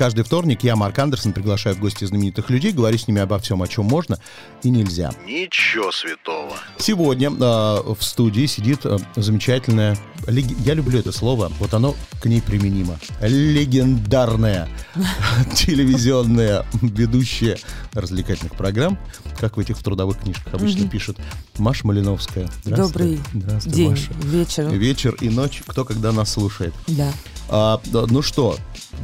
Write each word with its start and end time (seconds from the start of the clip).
Каждый 0.00 0.24
вторник 0.24 0.64
я, 0.64 0.76
Марк 0.76 0.98
Андерсон, 0.98 1.34
приглашаю 1.34 1.76
в 1.76 1.78
гости 1.78 2.06
знаменитых 2.06 2.48
людей, 2.48 2.72
говорю 2.72 2.96
с 2.96 3.06
ними 3.06 3.20
обо 3.20 3.38
всем, 3.38 3.60
о 3.60 3.68
чем 3.68 3.84
можно 3.84 4.18
и 4.62 4.70
нельзя. 4.70 5.12
Ничего 5.26 5.92
святого. 5.92 6.54
Сегодня 6.78 7.28
э, 7.28 7.32
в 7.34 7.98
студии 8.00 8.46
сидит 8.46 8.86
э, 8.86 8.96
замечательная, 9.16 9.98
лег- 10.26 10.56
я 10.64 10.72
люблю 10.72 10.98
это 10.98 11.12
слово, 11.12 11.52
вот 11.58 11.74
оно 11.74 11.94
к 12.22 12.24
ней 12.24 12.40
применимо, 12.40 12.98
легендарная 13.20 14.70
телевизионная 15.54 16.64
ведущая 16.80 17.58
развлекательных 17.92 18.54
программ, 18.54 18.98
как 19.38 19.58
в 19.58 19.60
этих 19.60 19.82
трудовых 19.82 20.20
книжках 20.20 20.54
обычно 20.54 20.88
пишут, 20.88 21.18
Маша 21.58 21.86
Малиновская. 21.86 22.48
Добрый 22.64 23.20
Здравствуй, 23.34 23.72
день, 23.74 23.90
Маша. 23.90 24.12
вечер. 24.22 24.68
Вечер 24.70 25.14
и 25.20 25.28
ночь, 25.28 25.62
кто 25.66 25.84
когда 25.84 26.10
нас 26.10 26.32
слушает. 26.32 26.72
Да. 26.86 27.12
А, 27.52 27.80
да, 27.86 28.06
ну 28.08 28.22
что, 28.22 28.56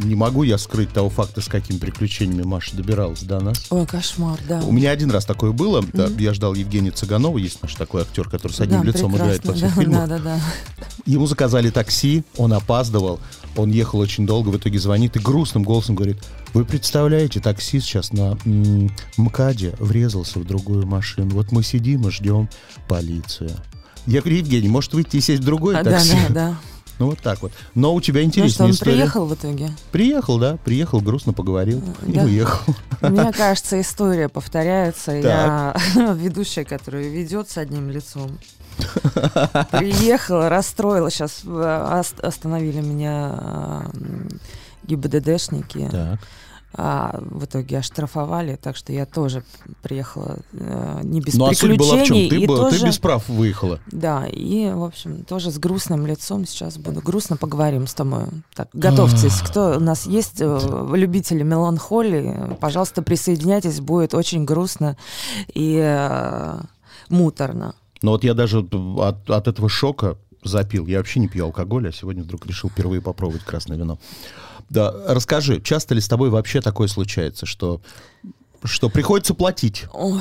не 0.05 0.15
могу 0.15 0.45
я 0.45 0.57
скрыть 0.57 0.91
того 0.93 1.11
факта, 1.11 1.41
с 1.41 1.49
какими 1.49 1.79
приключениями 1.79 2.45
Маша 2.45 2.77
добиралась 2.77 3.23
до 3.23 3.41
нас. 3.41 3.67
Ой, 3.71 3.85
кошмар, 3.87 4.39
да. 4.49 4.61
У 4.61 4.71
меня 4.71 4.91
один 4.93 5.11
раз 5.11 5.25
такое 5.25 5.51
было. 5.51 5.83
да, 5.93 6.07
я 6.19 6.33
ждал 6.33 6.55
Евгения 6.55 6.93
Цыганова, 6.93 7.39
есть 7.39 7.61
наш 7.63 7.75
такой 7.75 8.03
актер, 8.03 8.29
который 8.29 8.53
с 8.53 8.61
одним 8.61 8.83
Да, 8.83 8.87
лицом 8.87 9.17
играет 9.17 9.45
во 9.45 9.53
прекрасно, 9.53 9.69
всех 9.69 9.75
да, 9.77 9.83
фильмах. 9.83 10.09
Да, 10.09 10.19
да, 10.19 10.25
да. 10.25 10.41
Ему 11.07 11.27
заказали 11.27 11.71
такси, 11.71 12.23
он 12.37 12.53
опаздывал, 12.53 13.19
он 13.57 13.71
ехал 13.71 13.99
очень 13.99 14.27
долго, 14.27 14.51
в 14.51 14.57
итоге 14.57 14.79
звонит 14.79 15.17
и 15.17 15.19
грустным 15.19 15.65
голосом 15.65 15.97
говорит, 15.97 16.19
вы 16.55 16.65
представляете, 16.65 17.41
такси 17.41 17.81
сейчас 17.81 18.13
на 18.13 18.39
м, 18.45 18.91
МКАДе 19.17 19.75
врезался 19.81 20.39
в 20.39 20.45
другую 20.45 20.87
машину. 20.87 21.31
Вот 21.35 21.51
мы 21.51 21.65
сидим 21.65 22.07
и 22.07 22.11
ждем 22.13 22.49
полицию. 22.87 23.51
Я 24.07 24.21
говорю, 24.21 24.37
Евгений, 24.37 24.69
может 24.69 24.95
выйти 24.95 25.17
и 25.17 25.21
сесть 25.21 25.43
в 25.43 25.45
другое 25.45 25.79
А, 25.81 25.83
да, 25.83 25.91
такси? 25.93 26.13
да, 26.29 26.35
да. 26.35 26.57
Ну 26.99 27.07
вот 27.07 27.21
так 27.21 27.43
вот. 27.43 27.53
Но 27.75 27.95
у 27.95 28.01
тебя 28.01 28.23
Ну 28.23 28.31
что, 28.31 28.41
интересная 28.41 28.67
он 28.69 28.73
история. 28.73 28.93
приехал 28.93 29.27
в 29.27 29.35
итоге? 29.35 29.71
Приехал, 29.93 30.39
да, 30.39 30.57
приехал, 30.65 31.01
грустно 31.01 31.33
поговорил 31.33 31.83
и 32.07 32.13
да. 32.13 32.23
уехал. 32.25 32.75
Мне 33.03 33.33
кажется, 33.37 33.81
история 33.81 34.29
повторяется. 34.29 35.13
Я 35.13 35.77
ведущая, 36.15 36.65
которая 36.65 37.09
ведет 37.09 37.51
с 37.51 37.59
одним 37.59 37.91
лицом. 37.91 38.39
Приехала, 39.71 40.49
расстроила. 40.49 41.11
Сейчас 41.11 41.43
остановили 42.23 42.81
меня 42.81 43.89
м, 43.95 44.29
ГИБДДшники. 44.85 45.89
Так. 45.91 46.21
А 46.79 47.19
в 47.23 47.45
итоге 47.47 47.79
оштрафовали, 47.79 48.57
так 48.57 48.77
что 48.77 48.93
я 48.93 49.07
тоже 49.07 49.43
приехала 49.83 50.41
э, 50.53 51.01
не 51.05 51.21
без 51.23 51.33
Ну 51.35 51.47
а 51.47 51.55
суть 51.55 51.79
была 51.79 51.95
в 51.97 52.05
чем? 52.05 52.17
приключений. 52.17 52.29
Ты, 52.29 52.47
была- 52.47 52.65
ты 52.69 52.75
тоже- 52.77 52.87
без 52.87 52.99
прав 52.99 53.29
выехала. 53.31 53.81
Да, 53.91 54.27
и, 54.27 54.71
в 54.71 54.85
общем, 54.85 55.25
тоже 55.25 55.51
с 55.51 55.59
грустным 55.59 56.07
лицом 56.07 56.45
сейчас 56.47 56.77
буду. 56.77 57.01
Грустно 57.01 57.39
поговорим 57.39 57.87
с 57.87 57.95
тобой. 57.95 58.25
Так, 58.55 58.69
готовьтесь. 58.75 59.41
Кто 59.41 59.77
у 59.79 59.81
нас 59.81 60.07
есть 60.07 60.41
э, 60.41 60.89
любители 60.95 61.43
меланхолии, 61.43 62.57
пожалуйста, 62.61 63.01
присоединяйтесь. 63.01 63.81
Будет 63.81 64.13
очень 64.13 64.45
грустно 64.45 64.99
и 65.55 65.81
э, 65.83 66.61
муторно. 67.09 67.75
Но 68.03 68.11
вот 68.11 68.23
я 68.25 68.35
даже 68.35 68.59
от, 68.61 69.31
от 69.31 69.49
этого 69.49 69.69
шока 69.71 70.19
запил. 70.45 70.87
Я 70.87 70.99
вообще 70.99 71.21
не 71.21 71.29
пью 71.29 71.47
алкоголь, 71.47 71.89
а 71.89 71.93
сегодня 71.93 72.23
вдруг 72.23 72.47
решил 72.47 72.69
впервые 72.71 73.01
попробовать 73.01 73.43
красное 73.45 73.77
вино. 73.79 73.99
Да, 74.69 74.93
расскажи, 75.07 75.61
часто 75.61 75.95
ли 75.95 76.01
с 76.01 76.09
тобой 76.09 76.31
вообще 76.31 76.61
такое 76.61 76.89
случается, 76.89 77.47
что, 77.47 77.81
что 78.65 78.89
приходится 78.89 79.33
платить? 79.35 79.85
Ой, 79.93 80.21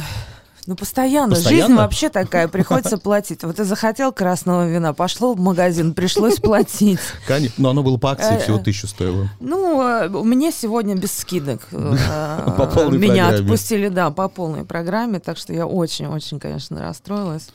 ну 0.67 0.75
постоянно. 0.75 1.35
Постоянно? 1.35 1.67
Жизнь 1.67 1.75
вообще 1.75 2.09
такая, 2.09 2.47
приходится 2.47 2.97
платить. 2.97 3.43
Вот 3.43 3.55
ты 3.55 3.63
захотел 3.65 4.11
красного 4.11 4.67
вина, 4.67 4.93
пошло 4.93 5.33
в 5.33 5.39
магазин, 5.39 5.93
пришлось 5.93 6.37
платить. 6.37 6.99
Конечно. 7.27 7.55
Но 7.57 7.69
оно 7.69 7.83
было 7.83 7.97
по 7.97 8.11
акции, 8.11 8.35
Э, 8.35 8.39
всего 8.39 8.57
тысячу 8.57 8.87
стоило. 8.87 9.29
Ну, 9.39 9.81
э, 9.81 10.09
мне 10.09 10.51
сегодня 10.51 10.95
без 10.95 11.11
скидок. 11.15 11.61
э, 11.71 12.53
По 12.57 12.65
полной 12.65 12.97
Меня 12.97 13.29
отпустили, 13.29 13.89
да, 13.89 14.09
по 14.09 14.27
полной 14.27 14.65
программе, 14.65 15.19
так 15.19 15.37
что 15.37 15.53
я 15.53 15.67
очень-очень, 15.67 16.39
конечно, 16.39 16.81
расстроилась. 16.81 17.49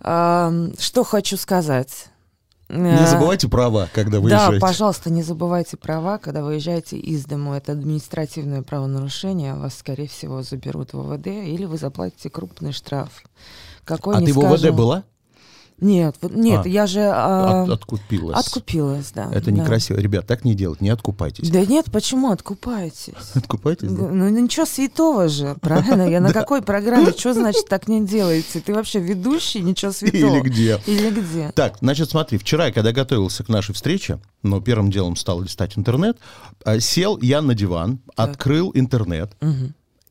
Что 0.00 1.04
хочу 1.04 1.36
сказать. 1.36 2.06
Не 2.72 3.06
забывайте 3.06 3.48
права, 3.48 3.88
когда 3.92 4.12
Да, 4.12 4.20
выезжаете. 4.20 4.60
пожалуйста, 4.60 5.10
не 5.10 5.22
забывайте 5.22 5.76
права, 5.76 6.18
когда 6.18 6.42
выезжаете 6.42 6.96
из 6.96 7.26
дому. 7.26 7.52
Это 7.52 7.72
административное 7.72 8.62
правонарушение. 8.62 9.54
Вас, 9.54 9.74
скорее 9.76 10.08
всего, 10.08 10.42
заберут 10.42 10.94
в 10.94 11.00
ОВД, 11.00 11.26
или 11.26 11.66
вы 11.66 11.76
заплатите 11.76 12.30
крупный 12.30 12.72
штраф. 12.72 13.10
Какой 13.84 14.16
а 14.16 14.20
ты 14.20 14.32
в 14.32 14.38
ОВД 14.38 14.58
скажу. 14.58 14.74
была? 14.74 15.04
Нет, 15.82 16.14
вот- 16.22 16.34
нет, 16.34 16.64
А. 16.64 16.68
я 16.68 16.86
же 16.86 17.00
а, 17.00 17.64
От- 17.64 17.70
откупилась. 17.70 18.38
откупилась, 18.38 19.10
да. 19.12 19.28
Это 19.32 19.46
да. 19.46 19.50
некрасиво. 19.50 19.98
Ребят, 19.98 20.26
так 20.26 20.44
не 20.44 20.54
делать, 20.54 20.80
не 20.80 20.90
откупайтесь. 20.90 21.50
Да 21.50 21.64
нет, 21.66 21.86
почему 21.90 22.30
откупаетесь? 22.30 23.12
Откупайтесь, 23.34 23.90
да? 23.90 24.08
Ну 24.08 24.28
ничего 24.28 24.64
святого 24.64 25.28
же, 25.28 25.56
правильно? 25.60 26.08
Я 26.08 26.20
на 26.20 26.32
какой 26.32 26.62
программе? 26.62 27.10
Что 27.10 27.34
значит 27.34 27.66
так 27.68 27.88
не 27.88 28.06
делаете? 28.06 28.60
Ты 28.60 28.72
вообще 28.72 29.00
ведущий, 29.00 29.60
ничего 29.60 29.90
святого. 29.92 30.36
Или 30.36 30.40
где? 30.40 30.80
Или 30.86 31.10
где? 31.10 31.50
Так, 31.54 31.78
значит, 31.80 32.10
смотри, 32.10 32.38
вчера, 32.38 32.70
когда 32.70 32.92
готовился 32.92 33.42
к 33.42 33.48
нашей 33.48 33.74
встрече, 33.74 34.20
ну, 34.42 34.60
первым 34.60 34.90
делом 34.90 35.16
стал 35.16 35.40
листать 35.42 35.76
интернет, 35.76 36.16
а, 36.64 36.78
сел 36.78 37.18
я 37.20 37.42
на 37.42 37.54
диван, 37.54 38.00
открыл 38.16 38.70
интернет. 38.74 39.32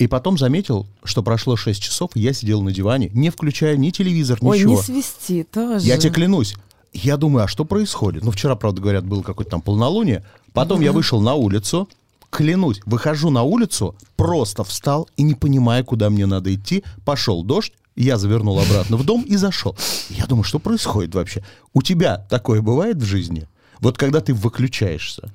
И 0.02 0.08
потом 0.08 0.36
заметил, 0.36 0.88
что 1.04 1.22
прошло 1.22 1.56
6 1.56 1.80
часов, 1.80 2.12
и 2.16 2.22
я 2.22 2.34
сидел 2.34 2.64
на 2.64 2.72
диване, 2.72 3.12
не 3.14 3.30
включая 3.30 3.78
ни 3.78 3.92
телевизор, 3.92 4.40
Ой, 4.42 4.58
ничего. 4.58 4.72
не 4.72 4.82
свисти 4.82 5.44
тоже. 5.44 5.86
Я 5.86 5.98
тебе 5.98 6.12
клянусь. 6.12 6.56
Я 6.92 7.18
думаю, 7.18 7.46
а 7.46 7.48
что 7.48 7.66
происходит? 7.66 8.24
Ну, 8.24 8.32
вчера, 8.32 8.56
правда, 8.56 8.82
говорят, 8.82 9.06
было 9.06 9.22
какое-то 9.22 9.52
там 9.52 9.62
полнолуние. 9.62 10.26
Потом 10.54 10.82
я 10.82 10.92
вышел 10.92 11.22
на 11.22 11.36
улицу, 11.36 11.88
клянусь, 12.32 12.82
выхожу 12.88 13.30
на 13.30 13.44
улицу, 13.44 13.96
просто 14.16 14.64
встал 14.64 15.08
и 15.18 15.22
не 15.22 15.36
понимая, 15.36 15.84
куда 15.84 16.10
мне 16.10 16.26
надо 16.26 16.52
идти, 16.52 16.84
пошел 17.06 17.44
дождь, 17.44 17.74
я 17.96 18.18
завернул 18.18 18.60
обратно 18.60 18.98
в 18.98 19.06
дом 19.06 19.22
и 19.22 19.36
зашел. 19.36 19.78
Я 20.10 20.26
думаю, 20.26 20.44
что 20.44 20.58
происходит 20.58 21.14
вообще? 21.14 21.44
У 21.74 21.84
тебя 21.84 22.26
такое 22.28 22.64
бывает 22.64 22.98
в 22.98 23.06
жизни? 23.06 23.48
Вот 23.82 24.00
когда 24.00 24.20
ты 24.20 24.34
выключаешься. 24.34 25.32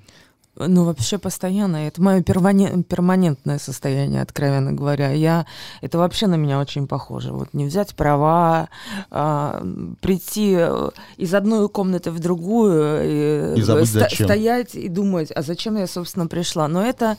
Ну, 0.58 0.84
вообще 0.84 1.18
постоянно. 1.18 1.76
Это 1.86 2.00
мое 2.02 2.22
пермане- 2.22 2.82
перманентное 2.82 3.58
состояние, 3.58 4.22
откровенно 4.22 4.72
говоря. 4.72 5.10
Я... 5.12 5.46
Это 5.82 5.98
вообще 5.98 6.26
на 6.26 6.36
меня 6.36 6.58
очень 6.58 6.86
похоже. 6.86 7.32
Вот 7.32 7.48
не 7.52 7.66
взять 7.66 7.94
права, 7.94 8.68
а, 9.10 9.62
прийти 10.00 10.54
э, 10.58 10.90
из 11.18 11.34
одной 11.34 11.68
комнаты 11.68 12.10
в 12.10 12.18
другую, 12.20 12.82
э, 13.02 13.54
И 13.58 13.62
забыть 13.62 13.88
ста- 13.90 14.00
зачем. 14.00 14.26
стоять 14.26 14.74
и 14.74 14.88
думать, 14.88 15.30
а 15.34 15.42
зачем 15.42 15.76
я, 15.76 15.86
собственно, 15.86 16.26
пришла. 16.26 16.68
Но 16.68 16.82
это 16.82 17.16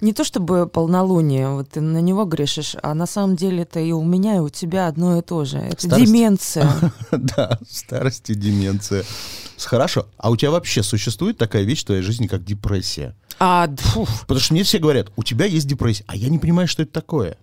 не 0.00 0.12
то 0.12 0.24
чтобы 0.24 0.66
полнолуние, 0.66 1.48
вот 1.50 1.70
ты 1.70 1.80
на 1.80 1.98
него 2.00 2.24
грешишь, 2.24 2.76
а 2.82 2.94
на 2.94 3.06
самом 3.06 3.36
деле 3.36 3.62
это 3.62 3.78
и 3.80 3.92
у 3.92 4.02
меня, 4.02 4.36
и 4.36 4.40
у 4.40 4.48
тебя 4.48 4.88
одно 4.88 5.18
и 5.18 5.22
то 5.22 5.44
же. 5.44 5.58
Это 5.58 5.86
Старость. 5.86 6.06
деменция. 6.06 6.70
Да, 7.12 7.58
старость 7.68 8.30
и 8.30 8.34
деменция. 8.34 9.04
Хорошо. 9.66 10.06
А 10.16 10.30
у 10.30 10.36
тебя 10.36 10.50
вообще 10.50 10.82
существует 10.82 11.38
такая 11.38 11.62
вещь 11.62 11.82
в 11.82 11.86
твоей 11.86 12.02
жизни, 12.02 12.26
как 12.26 12.44
депрессия? 12.44 13.14
А, 13.38 13.68
фу, 13.78 14.06
Потому 14.22 14.40
что 14.40 14.54
мне 14.54 14.62
все 14.62 14.78
говорят, 14.78 15.10
у 15.16 15.22
тебя 15.22 15.44
есть 15.46 15.66
депрессия, 15.66 16.04
а 16.06 16.16
я 16.16 16.28
не 16.28 16.38
понимаю, 16.38 16.68
что 16.68 16.82
это 16.82 16.92
такое. 16.92 17.36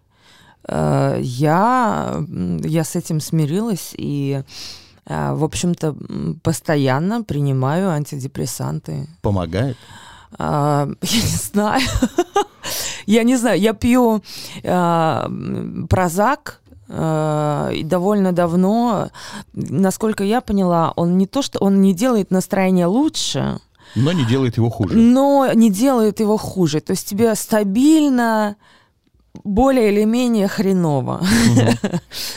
Э, 0.67 1.17
Я, 1.22 2.23
я 2.63 2.83
с 2.83 2.95
этим 2.95 3.19
смирилась 3.19 3.94
и, 3.97 4.44
э, 5.06 5.33
в 5.33 5.44
общем-то, 5.44 5.95
постоянно 6.44 7.23
принимаю 7.23 7.89
антидепрессанты. 7.89 9.07
Помогает? 9.22 9.77
А, 10.38 10.88
Я 11.01 11.22
не 11.22 11.38
знаю. 11.38 11.88
Я 13.06 13.23
не 13.23 13.38
знаю. 13.38 13.59
Я 13.59 13.73
пью 13.73 14.22
м, 14.63 15.88
прозак 15.89 16.59
э, 16.66 16.66
и 16.89 17.81
довольно 17.83 18.31
давно. 18.31 19.09
Насколько 19.53 20.23
я 20.23 20.41
поняла, 20.41 20.94
он 20.95 21.17
не 21.17 21.27
то, 21.27 21.41
что 21.41 21.59
он 21.59 21.81
не 21.81 21.94
делает 21.94 22.31
настроение 22.31 22.85
лучше, 22.85 23.59
Но 23.95 24.12
не 24.13 24.25
делает 24.25 24.57
его 24.57 24.69
хуже. 24.69 24.95
но 24.97 25.50
не 25.53 25.69
делает 25.69 26.19
его 26.19 26.38
хуже. 26.38 26.79
То 26.81 26.91
есть 26.91 27.07
тебе 27.07 27.35
стабильно, 27.35 28.56
более 29.44 29.92
или 29.92 30.04
менее 30.04 30.48
хреново. 30.48 31.22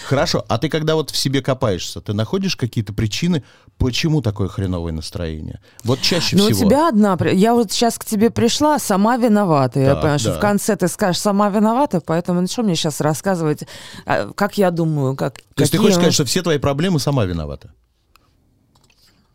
Хорошо, 0.06 0.44
а 0.48 0.58
ты 0.58 0.68
когда 0.68 0.94
вот 0.94 1.10
в 1.10 1.16
себе 1.16 1.42
копаешься, 1.42 2.00
ты 2.00 2.12
находишь 2.12 2.56
какие-то 2.56 2.92
причины, 2.92 3.42
почему 3.78 4.22
такое 4.22 4.48
хреновое 4.48 4.92
настроение? 4.92 5.60
Вот 5.84 6.00
чаще 6.00 6.36
Ну, 6.36 6.44
у 6.44 6.50
всего. 6.50 6.68
тебя 6.68 6.88
одна... 6.88 7.16
Я 7.32 7.54
вот 7.54 7.72
сейчас 7.72 7.98
к 7.98 8.04
тебе 8.04 8.30
пришла, 8.30 8.78
сама 8.78 9.16
виновата. 9.16 9.80
я 9.80 9.86
Так, 9.92 10.00
понимаю, 10.00 10.18
что 10.18 10.30
да. 10.30 10.36
в 10.38 10.40
конце 10.40 10.76
ты 10.76 10.88
скажешь, 10.88 11.20
сама 11.20 11.48
виновата, 11.48 12.00
поэтому 12.00 12.40
ну, 12.40 12.46
что 12.46 12.62
мне 12.62 12.74
сейчас 12.76 13.00
рассказывать, 13.00 13.64
а, 14.06 14.32
как 14.34 14.58
я 14.58 14.70
думаю, 14.70 15.16
как... 15.16 15.40
То 15.54 15.62
есть 15.62 15.72
ты 15.72 15.78
хочешь 15.78 15.94
сказать, 15.94 16.14
что 16.14 16.24
все 16.24 16.42
твои 16.42 16.58
проблемы 16.58 17.00
сама 17.00 17.24
виновата? 17.24 17.72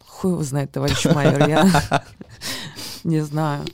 Хуй 0.05 0.31
его 0.31 0.43
знает, 0.43 0.71
товарищ 0.71 1.05
майор, 1.05 1.47
я 1.49 1.69
не 3.03 3.21
знаю. 3.21 3.65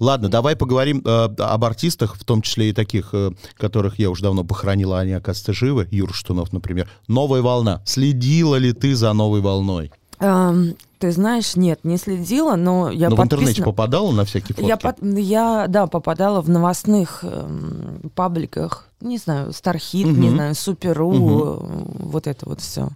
Ладно, 0.00 0.28
давай 0.28 0.56
поговорим 0.56 1.02
э, 1.04 1.28
об 1.38 1.64
артистах, 1.64 2.16
в 2.16 2.24
том 2.24 2.42
числе 2.42 2.70
и 2.70 2.72
таких, 2.72 3.10
э, 3.12 3.30
которых 3.56 3.98
я 3.98 4.10
уже 4.10 4.22
давно 4.22 4.44
похоронила, 4.44 4.98
они, 5.00 5.12
оказывается, 5.12 5.52
живы. 5.52 5.88
Юр 5.90 6.12
Штунов, 6.14 6.52
например. 6.52 6.88
«Новая 7.08 7.42
волна». 7.42 7.82
Следила 7.84 8.56
ли 8.56 8.72
ты 8.72 8.94
за 8.94 9.12
«Новой 9.12 9.40
волной»? 9.40 9.90
Эм, 10.20 10.76
ты 11.00 11.10
знаешь, 11.12 11.56
нет, 11.56 11.80
не 11.82 11.96
следила, 11.98 12.54
но 12.56 12.90
я 12.90 13.10
Ну, 13.10 13.16
в 13.16 13.20
интернете 13.22 13.60
подписана- 13.60 13.64
попадала 13.64 14.12
на 14.12 14.24
всякие 14.24 14.54
фотки? 14.54 14.68
Я, 14.68 14.76
под- 14.76 15.02
я, 15.18 15.66
да, 15.68 15.86
попадала 15.86 16.40
в 16.40 16.48
новостных 16.48 17.20
эм, 17.24 18.10
пабликах, 18.14 18.88
не 19.00 19.18
знаю, 19.18 19.52
Стархит, 19.52 20.06
не 20.06 20.28
Мгм. 20.28 20.30
знаю, 20.36 20.54
Суперу, 20.54 21.12
э, 21.12 21.58
вот 22.04 22.26
это 22.26 22.48
вот 22.48 22.60
все. 22.60 22.88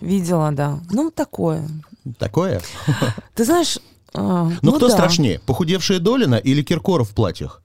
Видела, 0.00 0.50
да. 0.52 0.78
Ну, 0.90 1.10
такое. 1.10 1.68
Такое? 2.18 2.62
Ты 3.34 3.44
знаешь... 3.44 3.78
э, 4.14 4.18
Ну, 4.20 4.52
ну 4.62 4.72
кто 4.72 4.88
да. 4.88 4.94
страшнее, 4.94 5.40
похудевшая 5.40 5.98
Долина 5.98 6.34
или 6.36 6.62
Киркоров 6.62 7.10
в 7.10 7.14
платьях? 7.14 7.62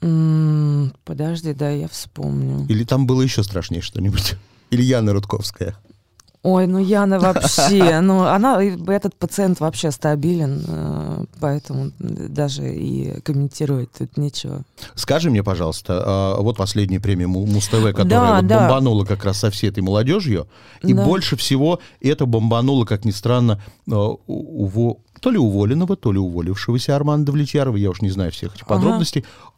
М, 0.00 0.92
Подожди, 1.04 1.52
да, 1.54 1.70
я 1.70 1.88
вспомню. 1.88 2.66
Или 2.68 2.84
там 2.84 3.06
было 3.06 3.22
еще 3.22 3.42
страшнее 3.42 3.82
что-нибудь? 3.82 4.34
Или 4.70 4.82
Яна 4.82 5.12
Рудковская? 5.12 5.76
Ой, 6.44 6.66
ну 6.66 6.78
Яна 6.78 7.18
вообще, 7.18 8.00
ну 8.02 8.20
она, 8.24 8.62
этот 8.62 9.14
пациент 9.16 9.60
вообще 9.60 9.90
стабилен, 9.90 10.62
э, 10.68 11.24
поэтому 11.40 11.90
даже 11.98 12.70
и 12.74 13.18
комментировать 13.22 13.90
тут 13.92 14.18
нечего. 14.18 14.62
Скажи 14.94 15.30
мне, 15.30 15.42
пожалуйста, 15.42 16.02
а, 16.04 16.40
вот 16.42 16.58
последняя 16.58 17.00
премия 17.00 17.26
Му- 17.26 17.46
Муз-ТВ, 17.46 17.92
которая 17.92 18.08
Да, 18.08 18.36
вот 18.36 18.46
да. 18.46 18.58
бомбанула 18.60 19.04
как 19.06 19.24
раз 19.24 19.38
со 19.38 19.50
всей 19.50 19.70
этой 19.70 19.82
молодежью, 19.82 20.46
и 20.82 20.92
Да. 20.92 21.02
больше 21.04 21.36
всего 21.36 21.80
это 22.02 22.26
бомбануло, 22.26 22.84
как 22.84 23.06
ни 23.06 23.10
странно, 23.10 23.62
а, 23.90 23.94
у- 24.26 24.66
уво- 24.68 24.98
то 25.20 25.30
ли 25.30 25.38
уволенного, 25.38 25.96
то 25.96 26.12
ли 26.12 26.18
уволившегося 26.18 26.94
Армана 26.94 27.24
Давлетьярова, 27.24 27.76
я 27.76 27.88
уж 27.88 28.02
не 28.02 28.10
знаю 28.10 28.30
всех 28.32 28.54
этих 28.54 28.64
Ага. 28.68 28.74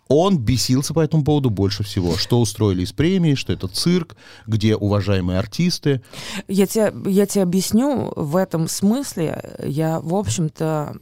Он 0.09 0.39
бесился 0.39 0.95
по 0.95 1.01
этому 1.01 1.25
поводу 1.25 1.51
больше 1.51 1.83
всего. 1.83 2.17
Что 2.17 2.41
устроили 2.41 2.83
из 2.83 2.93
премии, 2.93 3.35
что 3.35 3.53
это 3.53 3.69
цирк, 3.69 4.17
где 4.47 4.77
уважаемые 4.77 5.39
артисты. 5.39 6.03
Я 6.49 6.67
тебе, 6.67 6.93
я 7.11 7.27
тебе 7.27 7.43
объясню, 7.43 8.13
в 8.15 8.37
этом 8.37 8.69
смысле 8.69 9.57
я, 9.65 10.01
в 10.01 10.15
общем-то, 10.15 10.97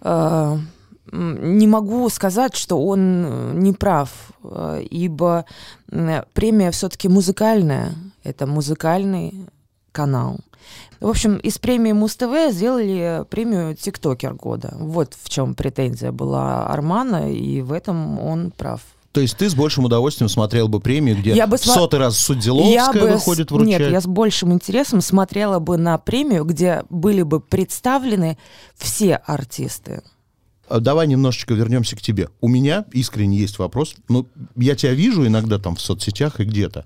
э, 0.00 0.58
не 1.12 1.66
могу 1.66 2.08
сказать, 2.08 2.56
что 2.56 2.84
он 2.84 3.24
э, 3.24 3.52
не 3.54 3.72
прав, 3.72 4.10
э, 4.42 4.82
ибо 4.90 5.44
премия 6.32 6.70
все-таки 6.70 7.08
музыкальная, 7.08 7.94
это 8.24 8.46
музыкальный 8.46 9.46
канал. 9.92 10.38
В 11.00 11.08
общем, 11.08 11.36
из 11.36 11.58
премии 11.58 11.92
Муз-ТВ 11.92 12.50
сделали 12.52 13.24
премию 13.30 13.74
«Тиктокер 13.76 14.34
года». 14.34 14.74
Вот 14.78 15.14
в 15.22 15.28
чем 15.28 15.54
претензия 15.54 16.10
была 16.12 16.66
Армана, 16.68 17.32
и 17.32 17.60
в 17.62 17.72
этом 17.72 18.18
он 18.18 18.50
прав. 18.50 18.80
То 19.12 19.20
есть 19.22 19.36
ты 19.36 19.48
с 19.48 19.54
большим 19.54 19.84
удовольствием 19.84 20.28
смотрел 20.28 20.68
бы 20.68 20.80
премию, 20.80 21.16
где 21.16 21.32
Я 21.34 21.46
бы 21.46 21.56
в 21.56 21.60
сма- 21.60 21.74
сотый 21.74 21.98
раз 21.98 22.18
Судзиловская 22.18 23.02
бы 23.02 23.08
с- 23.10 23.12
выходит 23.14 23.50
вручать? 23.50 23.80
Нет, 23.80 23.90
я 23.90 24.00
с 24.00 24.06
большим 24.06 24.52
интересом 24.52 25.00
смотрела 25.00 25.58
бы 25.60 25.76
на 25.76 25.98
премию, 25.98 26.44
где 26.44 26.84
были 26.90 27.22
бы 27.22 27.40
представлены 27.40 28.36
все 28.76 29.16
артисты. 29.16 30.02
А 30.68 30.80
Давай 30.80 31.06
немножечко 31.06 31.54
вернемся 31.54 31.96
к 31.96 32.02
тебе. 32.02 32.28
У 32.42 32.48
меня 32.48 32.84
искренне 32.92 33.38
есть 33.38 33.58
вопрос. 33.58 33.94
Ну, 34.08 34.26
я 34.56 34.76
тебя 34.76 34.92
вижу 34.92 35.26
иногда 35.26 35.58
там 35.58 35.76
в 35.76 35.80
соцсетях 35.80 36.40
и 36.40 36.44
где-то. 36.44 36.84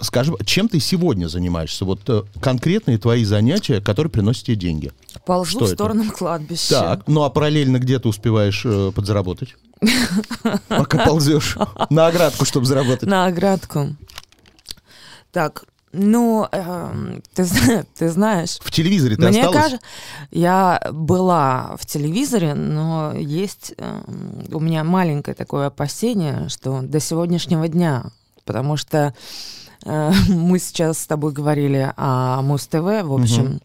Скажи, 0.00 0.32
чем 0.44 0.68
ты 0.68 0.78
сегодня 0.78 1.26
занимаешься? 1.26 1.84
Вот 1.84 2.08
э, 2.08 2.22
конкретные 2.40 2.98
твои 2.98 3.24
занятия, 3.24 3.80
которые 3.80 4.10
приносят 4.10 4.44
тебе 4.44 4.56
деньги. 4.56 4.92
Ползу 5.26 5.50
Что 5.50 5.58
в 5.60 5.62
это? 5.64 5.74
сторону 5.74 6.10
кладбища. 6.12 6.68
Так, 6.68 7.08
ну 7.08 7.24
а 7.24 7.30
параллельно 7.30 7.78
где 7.78 7.98
ты 7.98 8.08
успеваешь 8.08 8.62
э, 8.64 8.92
подзаработать? 8.94 9.56
Пока 10.68 11.04
ползешь 11.04 11.56
на 11.90 12.06
оградку, 12.06 12.44
чтобы 12.44 12.66
заработать. 12.66 13.08
На 13.08 13.26
оградку. 13.26 13.96
Так, 15.32 15.64
ну, 15.92 16.46
эм, 16.52 17.22
ты, 17.34 17.44
ты 17.98 18.08
знаешь, 18.08 18.58
В 18.60 18.70
телевизоре 18.70 19.16
ты 19.16 19.28
мне 19.28 19.40
осталась? 19.40 19.56
кажется, 19.62 19.86
я 20.30 20.80
была 20.92 21.76
в 21.78 21.86
телевизоре, 21.86 22.54
но 22.54 23.14
есть 23.14 23.74
эм, 23.78 24.44
у 24.52 24.60
меня 24.60 24.84
маленькое 24.84 25.34
такое 25.34 25.66
опасение, 25.66 26.48
что 26.48 26.82
до 26.82 27.00
сегодняшнего 27.00 27.68
дня, 27.68 28.06
потому 28.44 28.76
что 28.76 28.98
э, 29.08 29.12
мы 30.28 30.58
сейчас 30.58 30.98
с 30.98 31.06
тобой 31.06 31.32
говорили 31.32 31.92
о 31.96 32.42
Муз-ТВ, 32.42 32.74
в 33.04 33.12
общем, 33.12 33.60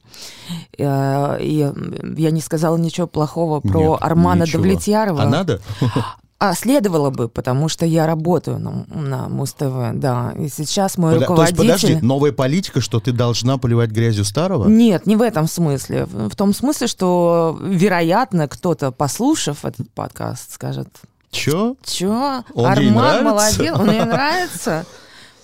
э, 0.78 1.38
и 1.42 1.72
я 2.18 2.32
не 2.32 2.42
сказала 2.42 2.78
ничего 2.78 3.08
плохого 3.08 3.60
про 3.60 3.80
Нет, 3.92 3.98
Армана 4.02 4.44
ничего. 4.44 4.62
Давлетьярова. 4.64 5.24
А 5.24 5.26
надо? 5.28 5.62
А 6.40 6.56
следовало 6.56 7.10
бы, 7.10 7.30
потому 7.30 7.70
что 7.70 7.86
я 7.86 8.06
работаю 8.06 8.60
на, 8.60 8.86
на 8.94 9.30
Муз-ТВ, 9.30 9.94
да. 9.94 10.34
И 10.38 10.50
сейчас 10.50 10.98
мой 10.98 11.14
Пода- 11.14 11.26
То 11.28 11.42
есть, 11.42 11.52
руководитель... 11.54 11.88
подожди, 11.88 12.06
новая 12.06 12.32
политика, 12.34 12.82
что 12.82 13.00
ты 13.00 13.14
должна 13.14 13.58
поливать 13.58 13.92
грязью 13.92 14.26
старого? 14.26 14.68
Нет, 14.68 15.06
не 15.06 15.16
в 15.16 15.22
этом 15.22 15.48
смысле. 15.48 16.06
В 16.06 16.36
том 16.36 16.54
смысле, 16.54 16.88
что, 16.88 17.58
вероятно, 17.62 18.50
кто-то, 18.50 18.92
послушав 18.92 19.64
этот 19.64 19.90
подкаст, 19.94 20.52
скажет, 20.56 20.90
Чё? 21.32 21.78
чё, 21.86 22.44
Он 22.54 22.66
Арман 22.66 22.94
нравится?» 22.94 23.24
молодец, 23.24 23.80
он 23.80 23.90
ей 23.92 24.04
нравится. 24.06 24.86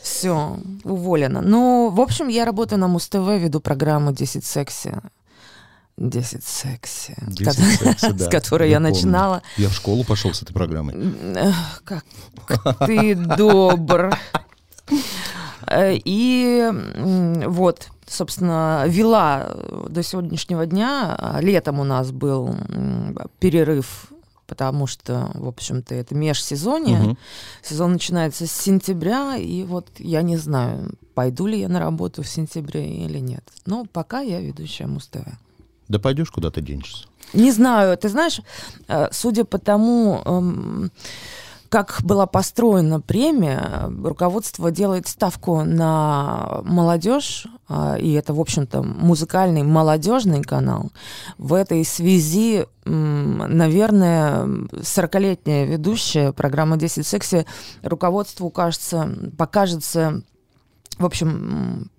Все, 0.02 0.58
уволена. 0.84 1.42
Ну, 1.42 1.90
в 1.90 2.00
общем, 2.02 2.28
я 2.30 2.46
работаю 2.46 2.80
на 2.80 2.88
Муз-ТВ, 2.88 3.16
веду 3.38 3.60
программу 3.60 4.12
«10 4.12 4.44
секси». 4.46 4.94
«10 6.00 6.42
секси», 6.46 7.14
10 7.28 7.46
ко- 7.46 7.52
секси, 7.54 8.12
да, 8.14 8.26
с 8.26 8.30
которой 8.30 8.70
я 8.70 8.78
помню. 8.78 8.90
начинала. 8.94 9.42
Я 9.58 9.68
в 9.68 9.74
школу 9.74 10.04
пошел 10.06 10.34
с 10.34 10.42
этой 10.42 10.54
программой. 10.54 11.14
Как 11.84 12.06
ты 12.88 13.16
добр. 13.16 14.16
Э, 15.68 15.94
И 16.06 16.72
вот, 17.46 17.90
собственно, 18.08 18.86
вела 18.88 19.54
до 19.90 20.02
сегодняшнего 20.02 20.66
дня. 20.66 21.38
Летом 21.42 21.80
у 21.80 21.84
нас 21.84 22.12
был 22.12 22.56
перерыв, 23.40 24.06
потому 24.50 24.88
что, 24.88 25.32
в 25.36 25.48
общем-то, 25.48 25.94
это 25.94 26.16
межсезонье. 26.16 26.98
Мгм. 26.98 27.18
Сезон 27.62 27.94
начинается 27.94 28.48
с 28.48 28.52
сентября, 28.52 29.38
и 29.38 29.64
вот 29.64 29.88
я 30.00 30.24
не 30.24 30.38
знаю, 30.38 30.92
пойду 31.14 31.46
ли 31.48 31.60
я 31.60 31.70
на 31.70 31.80
работу 31.80 32.24
в 32.24 32.28
сентябре 32.28 33.06
или 33.06 33.20
нет. 33.20 33.44
Но 33.66 33.86
пока 33.86 34.22
я 34.22 34.42
ведущая 34.42 34.88
Муз-ТВ. 34.88 35.28
Да 35.88 36.00
пойдешь, 36.00 36.32
куда 36.32 36.50
ты 36.50 36.62
денешься. 36.62 37.06
Не 37.34 37.52
знаю, 37.52 37.96
ты 37.98 38.10
знаешь, 38.10 38.42
э, 38.88 39.08
судя 39.12 39.46
по 39.46 39.60
тому, 39.60 40.22
эм, 40.26 40.92
как 41.70 42.00
была 42.04 42.26
построена 42.26 43.00
премия, 43.00 43.92
руководство 44.04 44.72
делает 44.72 45.08
ставку 45.08 45.64
на 45.64 46.62
молодежь, 46.64 47.46
а, 47.68 47.96
и 47.96 48.12
это, 48.14 48.34
в 48.34 48.40
общем-то, 48.40 48.82
музыкальный 48.82 49.62
молодежный 49.62 50.42
канал. 50.42 50.92
В 51.38 51.54
этой 51.54 51.86
связи, 51.86 52.66
наверное, 52.86 54.46
40-летняя 54.46 55.66
ведущая 55.66 56.34
программы 56.34 56.78
«10 56.78 57.04
секси» 57.04 57.46
руководству 57.84 58.50
кажется, 58.50 59.16
покажется, 59.38 60.24
в 60.98 61.06
общем, 61.06 61.92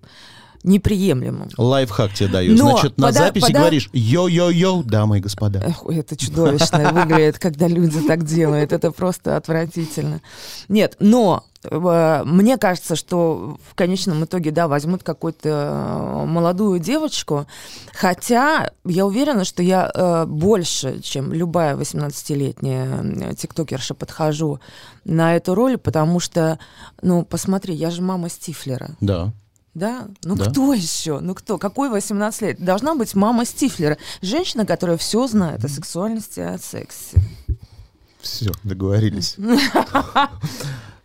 неприемлемым. 0.63 1.49
Лайфхак 1.57 2.13
тебе 2.13 2.29
даю. 2.29 2.55
Но 2.57 2.71
Значит, 2.71 2.97
на 2.97 3.07
пода- 3.07 3.19
записи 3.19 3.45
пода- 3.47 3.59
говоришь 3.59 3.89
«Йо-йо-йо, 3.93 4.83
дамы 4.83 5.17
и 5.17 5.21
господа». 5.21 5.75
Ой, 5.83 5.97
это 5.97 6.15
чудовищно 6.15 6.91
выглядит, 6.93 7.39
когда 7.39 7.67
люди 7.67 7.99
так 8.07 8.23
делают. 8.23 8.71
Это 8.73 8.91
просто 8.91 9.37
отвратительно. 9.37 10.21
Нет, 10.69 10.95
но 10.99 11.43
э, 11.63 12.23
мне 12.25 12.57
кажется, 12.57 12.95
что 12.95 13.57
в 13.69 13.75
конечном 13.75 14.23
итоге, 14.25 14.51
да, 14.51 14.67
возьмут 14.67 15.03
какую-то 15.03 15.49
э, 15.49 16.25
молодую 16.25 16.79
девочку, 16.79 17.45
хотя 17.93 18.69
я 18.85 19.05
уверена, 19.05 19.45
что 19.45 19.63
я 19.63 19.91
э, 19.93 20.25
больше, 20.25 21.01
чем 21.01 21.33
любая 21.33 21.75
18-летняя 21.75 23.31
э, 23.31 23.35
тиктокерша 23.35 23.93
подхожу 23.93 24.59
на 25.05 25.35
эту 25.35 25.55
роль, 25.55 25.77
потому 25.77 26.19
что, 26.19 26.59
ну, 27.01 27.23
посмотри, 27.25 27.73
я 27.73 27.89
же 27.89 28.01
мама 28.01 28.29
Стифлера. 28.29 28.95
Да. 28.99 29.33
Да? 29.73 30.07
Ну 30.23 30.35
Да. 30.35 30.49
кто 30.49 30.73
еще? 30.73 31.19
Ну 31.19 31.33
кто? 31.33 31.57
Какой 31.57 31.89
18 31.89 32.41
лет? 32.41 32.59
Должна 32.63 32.93
быть 32.95 33.15
мама 33.15 33.45
Стифлера. 33.45 33.97
Женщина, 34.21 34.65
которая 34.65 34.97
все 34.97 35.25
знает 35.27 35.63
о 35.63 35.69
сексуальности 35.69 36.39
и 36.39 36.43
о 36.43 36.57
сексе. 36.57 37.17
Все, 38.21 38.51
договорились. 38.63 39.35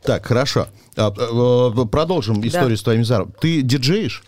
Так, 0.03 0.25
хорошо. 0.27 0.69
А, 0.97 1.11
э, 1.11 1.87
Продолжим 1.87 2.41
историю 2.47 2.77
с 2.77 2.83
твоим 2.83 3.05
заром. 3.05 3.33
Ты 3.41 3.63
диджеешь 3.63 4.23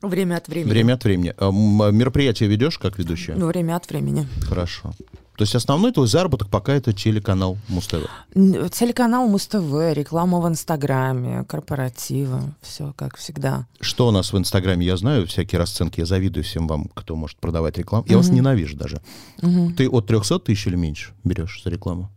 Время 0.00 0.36
от 0.36 0.48
времени. 0.48 0.70
время 0.70 0.92
от 0.94 1.04
времени. 1.04 1.34
М, 1.38 1.94
Мероприятия 1.94 2.46
ведешь 2.46 2.78
как 2.78 2.98
ведущая? 2.98 3.34
Ну, 3.34 3.46
время 3.48 3.76
от 3.76 3.86
времени. 3.90 4.26
Хорошо. 4.48 4.92
То 5.36 5.42
есть 5.42 5.54
основной 5.54 5.92
твой 5.92 6.06
заработок 6.08 6.48
пока 6.48 6.72
это 6.72 6.92
телеканал 6.94 7.58
Муз-ТВ. 7.68 8.08
Телеканал 8.34 9.28
Муз-ТВ, 9.28 9.92
реклама 9.92 10.40
в 10.40 10.48
Инстаграме, 10.48 11.44
корпоративы, 11.44 12.40
все 12.62 12.94
как 12.96 13.16
всегда. 13.18 13.66
Что 13.80 14.08
у 14.08 14.10
нас 14.10 14.32
в 14.32 14.38
Инстаграме, 14.38 14.86
я 14.86 14.96
знаю, 14.96 15.26
всякие 15.26 15.58
расценки, 15.58 16.00
я 16.00 16.06
завидую 16.06 16.42
всем 16.44 16.66
вам, 16.66 16.88
кто 16.94 17.16
может 17.16 17.36
продавать 17.38 17.76
рекламу. 17.76 18.06
Я 18.08 18.16
вас 18.16 18.28
Мгм. 18.28 18.36
ненавижу 18.36 18.76
даже. 18.76 19.02
Мгм. 19.42 19.74
Ты 19.74 19.88
от 19.90 20.06
300 20.06 20.38
тысяч 20.38 20.66
или 20.66 20.76
меньше 20.76 21.12
берешь 21.22 21.62
за 21.62 21.70
рекламу? 21.70 22.10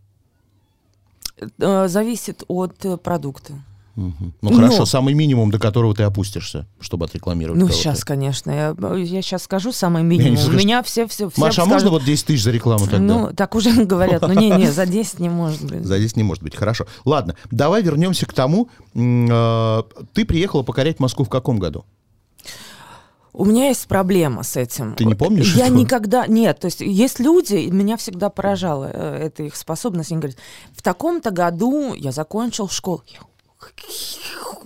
Э, 1.60 1.88
Зависит 1.88 2.44
от 2.48 2.86
э, 2.86 2.98
продукта. 2.98 3.54
Ну 4.00 4.14
Но- 4.42 4.54
хорошо, 4.56 4.86
самый 4.86 5.14
минимум, 5.14 5.52
до 5.52 5.60
которого 5.60 5.94
ты 5.94 6.04
опустишься, 6.04 6.66
чтобы 6.80 7.06
отрекламировать 7.06 7.60
Ну, 7.60 7.68
сейчас, 7.70 8.06
конечно. 8.06 8.50
Я, 8.50 8.76
я 8.96 9.22
сейчас 9.22 9.44
скажу 9.44 9.74
самый 9.74 10.04
минимум. 10.04 10.36
У 10.36 10.38
скажешь. 10.38 10.64
меня 10.64 10.82
все, 10.84 11.06
все, 11.08 11.30
все 11.30 11.42
Маша, 11.42 11.64
а 11.64 11.66
можно 11.66 11.90
вот 11.90 12.04
10 12.06 12.26
тысяч 12.26 12.44
за 12.44 12.52
рекламу 12.52 12.86
тогда? 12.86 13.00
Ну, 13.00 13.34
так 13.34 13.56
уже 13.56 13.72
говорят. 13.86 14.22
Ну, 14.22 14.34
не-не, 14.34 14.72
за 14.72 14.86
10 14.86 15.20
не 15.20 15.28
может 15.30 15.64
быть. 15.66 15.84
За 15.84 16.00
10 16.00 16.16
не 16.16 16.24
может 16.24 16.42
быть. 16.44 16.56
Хорошо. 16.56 16.86
Ладно, 17.04 17.36
давай 17.52 17.82
вернемся 17.84 18.26
к 18.26 18.32
тому. 18.34 18.70
э, 18.96 19.84
Ты 20.14 20.26
приехала 20.26 20.64
покорять 20.64 21.00
Москву 21.00 21.26
в 21.26 21.30
каком 21.30 21.60
году? 21.60 21.84
У 23.32 23.46
меня 23.46 23.68
есть 23.68 23.88
проблема 23.88 24.44
с 24.44 24.56
этим. 24.58 24.96
Ты 24.96 25.06
не 25.06 25.14
помнишь 25.16 25.54
Я 25.56 25.66
этого? 25.68 25.78
никогда... 25.78 26.28
Нет, 26.28 26.60
то 26.60 26.66
есть 26.66 26.82
есть 26.82 27.20
люди, 27.20 27.70
меня 27.70 27.96
всегда 27.96 28.30
поражала 28.30 28.90
э, 28.92 29.26
эта 29.28 29.44
их 29.44 29.56
способность. 29.56 30.12
Они 30.12 30.20
говорят, 30.20 30.40
в 30.76 30.82
таком-то 30.82 31.30
году 31.32 31.94
я 31.94 32.12
закончил 32.12 32.68
школу. 32.70 33.04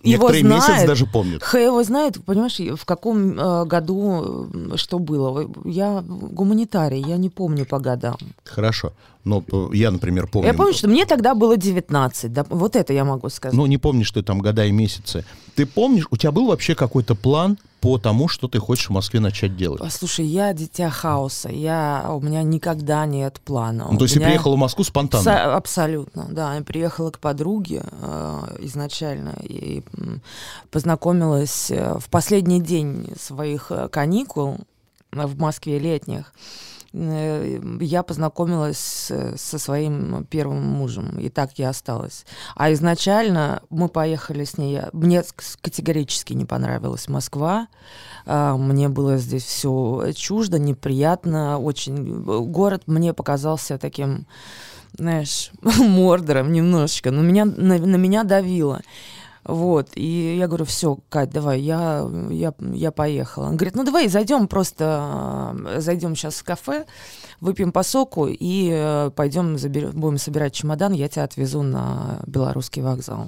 Его 0.04 0.30
Некоторые 0.30 0.62
знают. 0.62 0.88
даже 0.88 1.06
помнят. 1.06 1.44
Х 1.44 1.58
его 1.58 1.82
знает, 1.84 2.24
понимаешь, 2.26 2.60
в 2.60 2.86
каком 2.86 3.40
э, 3.40 3.66
году 3.66 4.50
э, 4.54 4.78
что 4.78 5.00
было. 5.00 5.50
Я 5.64 6.04
гуманитарий, 6.06 7.02
я 7.02 7.18
не 7.18 7.30
помню 7.30 7.66
по 7.66 7.80
годам. 7.80 8.18
Хорошо. 8.44 8.94
Но 9.24 9.44
э, 9.52 9.68
я, 9.74 9.92
например, 9.92 10.28
помню. 10.28 10.48
Я 10.50 10.54
помню, 10.54 10.74
что 10.74 10.88
мне 10.88 11.06
тогда 11.06 11.34
было 11.34 11.56
19. 11.56 12.34
да, 12.34 12.46
вот 12.50 12.76
это 12.76 12.94
я 12.94 13.06
могу 13.06 13.30
сказать. 13.30 13.56
Ну, 13.56 13.66
не 13.66 13.78
помнишь 13.78 14.12
ты 14.12 14.22
там 14.22 14.40
года 14.40 14.66
и 14.66 14.72
месяцы. 14.72 15.26
Ты 15.56 15.66
помнишь, 15.66 16.08
у 16.12 16.18
тебя 16.18 16.32
был 16.32 16.48
вообще 16.48 16.76
какой-то 16.76 17.16
план 17.16 17.58
по 17.80 17.98
тому, 17.98 18.28
что 18.28 18.48
ты 18.48 18.60
хочешь 18.60 18.88
в 18.88 18.92
Москве 18.92 19.20
начать 19.20 19.56
делать? 19.56 19.82
Слушай, 19.92 20.26
я 20.26 20.54
дитя 20.54 20.90
хаоса. 20.90 21.50
Я, 21.50 22.06
у 22.10 22.22
меня 22.22 22.42
никогда 22.44 23.06
нет 23.06 23.40
плана. 23.44 23.88
Ну, 23.92 23.98
то 23.98 24.06
есть 24.06 24.16
ты 24.16 24.22
приехала 24.22 24.56
в 24.56 24.60
Москву 24.60 24.84
спонтанно? 24.84 25.24
Са- 25.24 25.56
абсолютно, 25.56 26.28
да. 26.30 26.56
Я 26.56 26.62
приехала 26.62 27.12
к 27.12 27.20
подруге 27.20 27.84
э, 28.02 28.58
изначально 28.60 29.36
и 29.44 29.84
познакомилась 30.72 31.72
э, 31.72 31.98
в 32.00 32.10
последний 32.10 32.62
день 32.62 33.14
своих 33.20 33.68
э, 33.70 33.88
каникул 33.90 34.58
э, 35.12 35.26
в 35.26 35.38
Москве 35.38 35.80
летних. 35.80 36.34
Э, 36.94 37.60
Я 37.82 38.04
познакомилась 38.04 39.12
со 39.36 39.60
своим 39.60 40.26
первым 40.30 40.64
мужем, 40.64 41.18
и 41.20 41.30
так 41.30 41.58
я 41.58 41.70
осталась. 41.70 42.26
А 42.56 42.72
изначально 42.74 43.64
мы 43.70 43.90
поехали 43.90 44.44
с 44.44 44.58
ней. 44.58 44.82
Мне 44.94 45.24
категорически 45.62 46.34
не 46.34 46.46
понравилась 46.46 47.08
Москва. 47.08 47.68
А, 48.26 48.56
Мне 48.58 48.90
было 48.90 49.18
здесь 49.18 49.44
все 49.44 50.12
чуждо, 50.16 50.60
неприятно, 50.60 51.60
очень. 51.60 52.24
Город 52.24 52.84
мне 52.86 53.14
показался 53.14 53.78
таким 53.78 54.26
знаешь, 54.98 55.52
мордором 55.62 56.52
немножечко, 56.52 57.12
но 57.12 57.22
меня, 57.22 57.46
на, 57.46 57.78
на 57.78 57.96
меня 57.96 58.24
давило. 58.24 58.82
Вот, 59.46 59.90
и 59.96 60.38
я 60.38 60.48
говорю, 60.48 60.66
все, 60.66 61.00
Кать, 61.10 61.30
давай, 61.30 61.60
я, 61.60 62.08
я, 62.30 62.54
я 62.60 62.92
поехала. 62.92 63.48
Он 63.48 63.58
говорит, 63.58 63.76
ну 63.76 63.84
давай 63.84 64.08
зайдем 64.08 64.48
просто, 64.48 65.54
э, 65.68 65.80
зайдем 65.82 66.16
сейчас 66.16 66.36
в 66.36 66.44
кафе, 66.44 66.86
выпьем 67.44 67.72
по 67.72 67.84
соку 67.84 68.28
и 68.28 68.70
э, 68.72 69.12
пойдем 69.16 69.56
забер- 69.56 69.92
будем 69.92 70.18
собирать 70.18 70.54
чемодан, 70.54 70.94
я 70.94 71.10
тебя 71.10 71.26
отвезу 71.26 71.62
на 71.62 72.22
Белорусский 72.26 72.82
вокзал. 72.82 73.28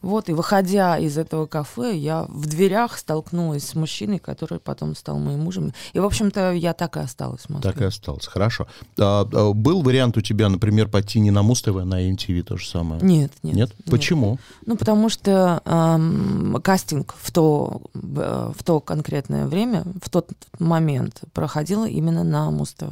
Вот, 0.00 0.28
и 0.28 0.32
выходя 0.32 0.96
из 0.96 1.18
этого 1.18 1.46
кафе, 1.46 1.96
я 1.96 2.24
в 2.28 2.46
дверях 2.46 2.96
столкнулась 2.96 3.66
с 3.66 3.74
мужчиной, 3.74 4.20
который 4.20 4.60
потом 4.60 4.94
стал 4.94 5.18
моим 5.18 5.40
мужем. 5.40 5.72
И, 5.92 5.98
в 5.98 6.04
общем-то, 6.04 6.52
я 6.52 6.72
так 6.72 6.96
и 6.96 7.00
осталась 7.00 7.42
в 7.42 7.50
Москве. 7.50 7.72
Так 7.72 7.82
и 7.82 7.84
осталось. 7.84 8.26
Хорошо. 8.26 8.68
А, 8.96 9.28
а, 9.30 9.52
был 9.52 9.82
вариант 9.82 10.16
у 10.16 10.20
тебя, 10.20 10.48
например, 10.48 10.88
пойти 10.88 11.18
не 11.18 11.32
на 11.32 11.42
Муз-ТВ, 11.42 11.76
а 11.76 11.84
на 11.84 12.08
MTV 12.10 12.44
то 12.44 12.56
же 12.56 12.66
самое? 12.68 13.00
Нет, 13.02 13.32
нет. 13.42 13.56
Нет? 13.56 13.70
Почему? 13.90 14.38
Ну, 14.66 14.76
потому 14.76 15.08
что 15.08 15.62
эм, 15.64 16.60
кастинг 16.62 17.16
в 17.20 17.32
то, 17.32 17.82
в 17.94 18.28
в 18.56 18.62
то 18.62 18.80
конкретное 18.80 19.46
время, 19.46 19.84
в 20.02 20.10
тот 20.10 20.30
момент 20.58 21.22
проходил 21.32 21.84
именно 21.84 22.24
на 22.24 22.50
Муз-ТВ. 22.50 22.86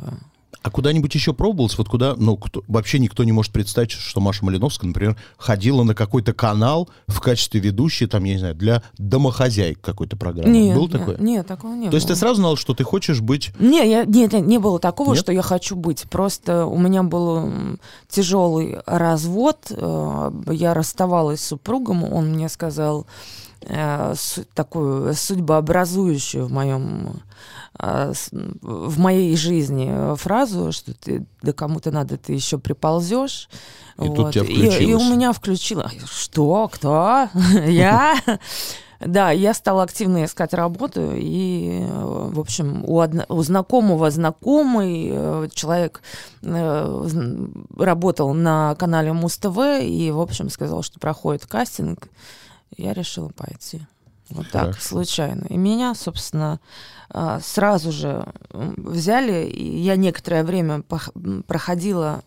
А 0.66 0.70
куда-нибудь 0.70 1.14
еще 1.14 1.32
пробовалась? 1.32 1.78
Вот 1.78 1.88
куда, 1.88 2.16
ну, 2.16 2.36
кто- 2.36 2.64
вообще 2.66 2.98
никто 2.98 3.22
не 3.22 3.30
может 3.30 3.52
представить, 3.52 3.92
что 3.92 4.20
Маша 4.20 4.44
Малиновская, 4.44 4.88
например, 4.88 5.16
ходила 5.38 5.84
на 5.84 5.94
какой-то 5.94 6.32
канал 6.32 6.90
в 7.06 7.20
качестве 7.20 7.60
ведущей, 7.60 8.06
там, 8.06 8.24
я 8.24 8.32
не 8.32 8.38
знаю, 8.40 8.56
для 8.56 8.82
домохозяек 8.98 9.80
какой-то 9.80 10.16
программы. 10.16 10.50
Нет, 10.50 10.74
Был 10.74 10.88
нет, 10.88 10.92
такое? 10.92 11.16
Нет, 11.18 11.46
такого 11.46 11.72
не 11.74 11.88
То 11.88 11.94
есть 11.94 12.06
было. 12.08 12.14
ты 12.16 12.18
сразу 12.18 12.34
знал, 12.40 12.56
что 12.56 12.74
ты 12.74 12.82
хочешь 12.82 13.20
быть... 13.20 13.52
Не, 13.60 13.88
я, 13.88 14.04
нет, 14.04 14.32
не 14.32 14.58
было 14.58 14.80
такого, 14.80 15.10
Нет? 15.12 15.20
что 15.22 15.30
я 15.30 15.42
хочу 15.42 15.76
быть. 15.76 16.02
Просто 16.10 16.66
у 16.66 16.78
меня 16.78 17.04
был 17.04 17.48
тяжелый 18.08 18.78
развод. 18.86 19.58
э, 19.70 20.30
Я 20.50 20.74
расставалась 20.74 21.42
с 21.42 21.46
супругом. 21.46 22.02
Он 22.12 22.30
мне 22.32 22.48
сказал 22.48 23.06
э, 23.62 24.14
су- 24.16 24.44
такую 24.54 25.14
судьбообразующую 25.14 26.46
в 26.46 26.52
моем 26.52 27.20
э, 27.78 28.12
с- 28.14 28.30
в 28.32 28.98
моей 28.98 29.36
жизни 29.36 30.14
фразу, 30.16 30.72
что 30.72 30.92
ты 30.94 31.24
да 31.42 31.52
кому-то 31.52 31.90
надо, 31.90 32.16
ты 32.16 32.32
еще 32.32 32.58
приползешь. 32.58 33.48
И 33.98 34.06
тут 34.14 34.32
тебя 34.32 34.44
и, 34.78 34.84
и 34.84 34.94
у 34.94 34.98
меня 35.14 35.32
включило. 35.32 35.90
Что? 36.10 36.68
Кто? 36.72 37.28
Я? 37.66 38.16
Да, 38.98 39.30
я 39.30 39.52
стала 39.52 39.82
активно 39.82 40.24
искать 40.24 40.54
работу, 40.54 41.12
и, 41.14 41.84
в 41.86 42.40
общем, 42.40 42.82
у, 42.82 43.00
одно- 43.00 43.26
у 43.28 43.42
знакомого 43.42 44.10
знакомый 44.10 45.10
э, 45.12 45.48
человек 45.52 46.00
э, 46.42 47.08
работал 47.76 48.32
на 48.32 48.74
канале 48.76 49.12
Муз-ТВ, 49.12 49.58
и, 49.82 50.10
в 50.10 50.18
общем, 50.20 50.48
сказал, 50.48 50.82
что 50.82 50.98
проходит 50.98 51.44
кастинг. 51.44 52.08
Я 52.76 52.92
решила 52.92 53.28
пойти. 53.28 53.82
Вот 54.30 54.50
так, 54.50 54.62
Хорошо. 54.62 54.80
случайно. 54.80 55.46
И 55.48 55.56
меня, 55.56 55.94
собственно, 55.94 56.60
а, 57.10 57.40
сразу 57.40 57.92
же 57.92 58.26
взяли, 58.50 59.46
и 59.46 59.78
я 59.78 59.96
некоторое 59.96 60.42
время 60.42 60.82
проходила, 61.46 62.24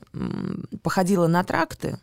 походила 0.81 1.27
на 1.27 1.43
тракты, 1.43 1.99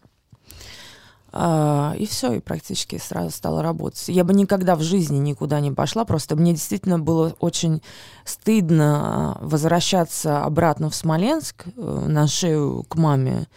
а, 1.39 1.95
и 1.99 2.07
все, 2.07 2.33
и 2.33 2.41
практически 2.41 2.97
сразу 2.99 3.31
стала 3.31 3.63
работать. 3.63 4.09
Я 4.09 4.25
бы 4.25 4.33
никогда 4.33 4.75
в 4.75 4.83
жизни 4.83 5.19
никуда 5.19 5.61
не 5.61 5.71
пошла, 5.71 6.05
просто 6.05 6.35
мне 6.35 6.53
действительно 6.53 6.99
было 6.99 7.35
очень 7.41 7.83
стыдно 8.25 9.37
возвращаться 9.41 10.43
обратно 10.45 10.89
в 10.89 10.95
Смоленск 10.95 11.67
э, 11.67 12.05
на 12.09 12.27
шею 12.27 12.85
к 12.89 12.97
маме 12.97 13.49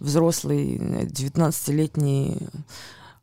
взрослой 0.00 0.76
э, 0.76 1.04
19-летней 1.04 2.38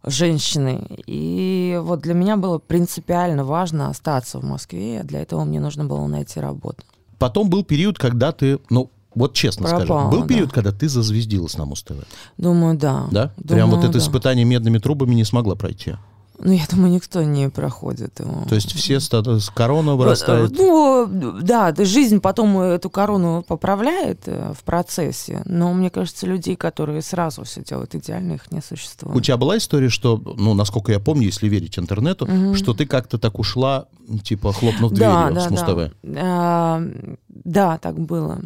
женщины. 0.03 0.85
И 1.05 1.79
вот 1.81 2.01
для 2.01 2.13
меня 2.13 2.37
было 2.37 2.59
принципиально 2.59 3.43
важно 3.43 3.89
остаться 3.89 4.39
в 4.39 4.43
Москве, 4.43 5.01
а 5.01 5.03
для 5.03 5.21
этого 5.21 5.43
мне 5.43 5.59
нужно 5.59 5.85
было 5.85 6.05
найти 6.07 6.39
работу. 6.39 6.83
Потом 7.17 7.49
был 7.49 7.63
период, 7.63 7.97
когда 7.97 8.31
ты, 8.31 8.59
ну, 8.69 8.91
вот 9.15 9.33
честно 9.33 9.67
скажем, 9.67 9.87
Пропала, 9.87 10.11
был 10.11 10.21
да. 10.21 10.27
период, 10.27 10.51
когда 10.51 10.71
ты 10.71 10.87
зазвездилась 10.87 11.57
на 11.57 11.65
Муз-ТВ, 11.65 12.05
Думаю, 12.37 12.77
да. 12.77 13.07
да? 13.11 13.33
Прям 13.47 13.69
вот 13.69 13.77
Думаю, 13.77 13.89
это 13.89 13.93
да. 13.93 13.99
испытание 13.99 14.45
медными 14.45 14.77
трубами 14.77 15.15
не 15.15 15.23
смогла 15.23 15.55
пройти. 15.55 15.95
Ну, 16.39 16.51
я 16.51 16.65
думаю, 16.69 16.93
никто 16.93 17.23
не 17.23 17.49
проходит 17.49 18.19
его. 18.19 18.43
То 18.47 18.55
есть 18.55 18.71
все 18.73 18.97
статы- 18.97 19.39
с 19.39 19.49
корона 19.49 19.95
вырастает. 19.95 20.51
Ну, 20.55 21.07
да, 21.41 21.73
жизнь 21.79 22.19
потом 22.21 22.59
эту 22.59 22.89
корону 22.91 23.43
поправляет 23.47 24.21
э, 24.27 24.53
в 24.53 24.63
процессе, 24.63 25.41
но 25.45 25.73
мне 25.73 25.89
кажется, 25.89 26.27
людей, 26.27 26.55
которые 26.55 27.01
сразу 27.01 27.43
все 27.43 27.63
делают 27.63 27.95
идеально, 27.95 28.33
их 28.33 28.51
не 28.51 28.61
существует. 28.61 29.15
У 29.15 29.19
тебя 29.21 29.37
была 29.37 29.57
история, 29.57 29.89
что, 29.89 30.21
ну, 30.37 30.53
насколько 30.53 30.91
я 30.91 30.99
помню, 30.99 31.23
если 31.25 31.47
верить 31.49 31.79
интернету, 31.79 32.27
Мгм. 32.27 32.53
что 32.55 32.73
ты 32.75 32.85
как-то 32.85 33.17
так 33.17 33.39
ушла, 33.39 33.87
типа, 34.23 34.53
хлопнув 34.53 34.91
Да, 34.91 35.29
дверью 35.29 35.35
да, 35.35 35.41
с 35.41 35.49
Муз-ТВ? 35.49 35.93
да. 36.03 36.21
А, 36.21 36.83
да, 37.29 37.77
так 37.79 37.99
было. 37.99 38.41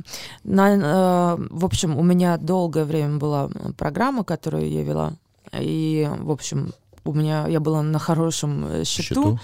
На, 0.45 0.75
э, 0.75 1.38
в 1.50 1.65
общем, 1.65 1.98
у 1.98 2.03
меня 2.03 2.38
долгое 2.38 2.86
время 2.86 3.17
была 3.17 3.50
программа, 3.77 4.24
которую 4.24 4.69
я 4.71 4.83
вела, 4.83 5.13
и, 5.60 6.10
в 6.21 6.31
общем, 6.31 6.71
у 7.03 7.13
меня 7.13 7.48
я 7.48 7.60
была 7.60 7.81
на 7.81 8.00
хорошем 8.00 8.65
э, 8.65 8.84
счету, 8.84 9.03
Счету. 9.03 9.39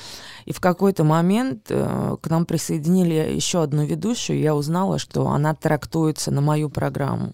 и 0.45 0.53
в 0.53 0.59
какой-то 0.59 1.03
момент 1.03 1.67
э, 1.69 2.17
к 2.21 2.29
нам 2.29 2.45
присоединили 2.45 3.33
еще 3.35 3.63
одну 3.63 3.85
ведущую, 3.85 4.37
и 4.37 4.41
я 4.43 4.55
узнала, 4.55 4.99
что 4.99 5.27
она 5.27 5.53
трактуется 5.55 6.31
на 6.31 6.41
мою 6.41 6.69
программу. 6.69 7.33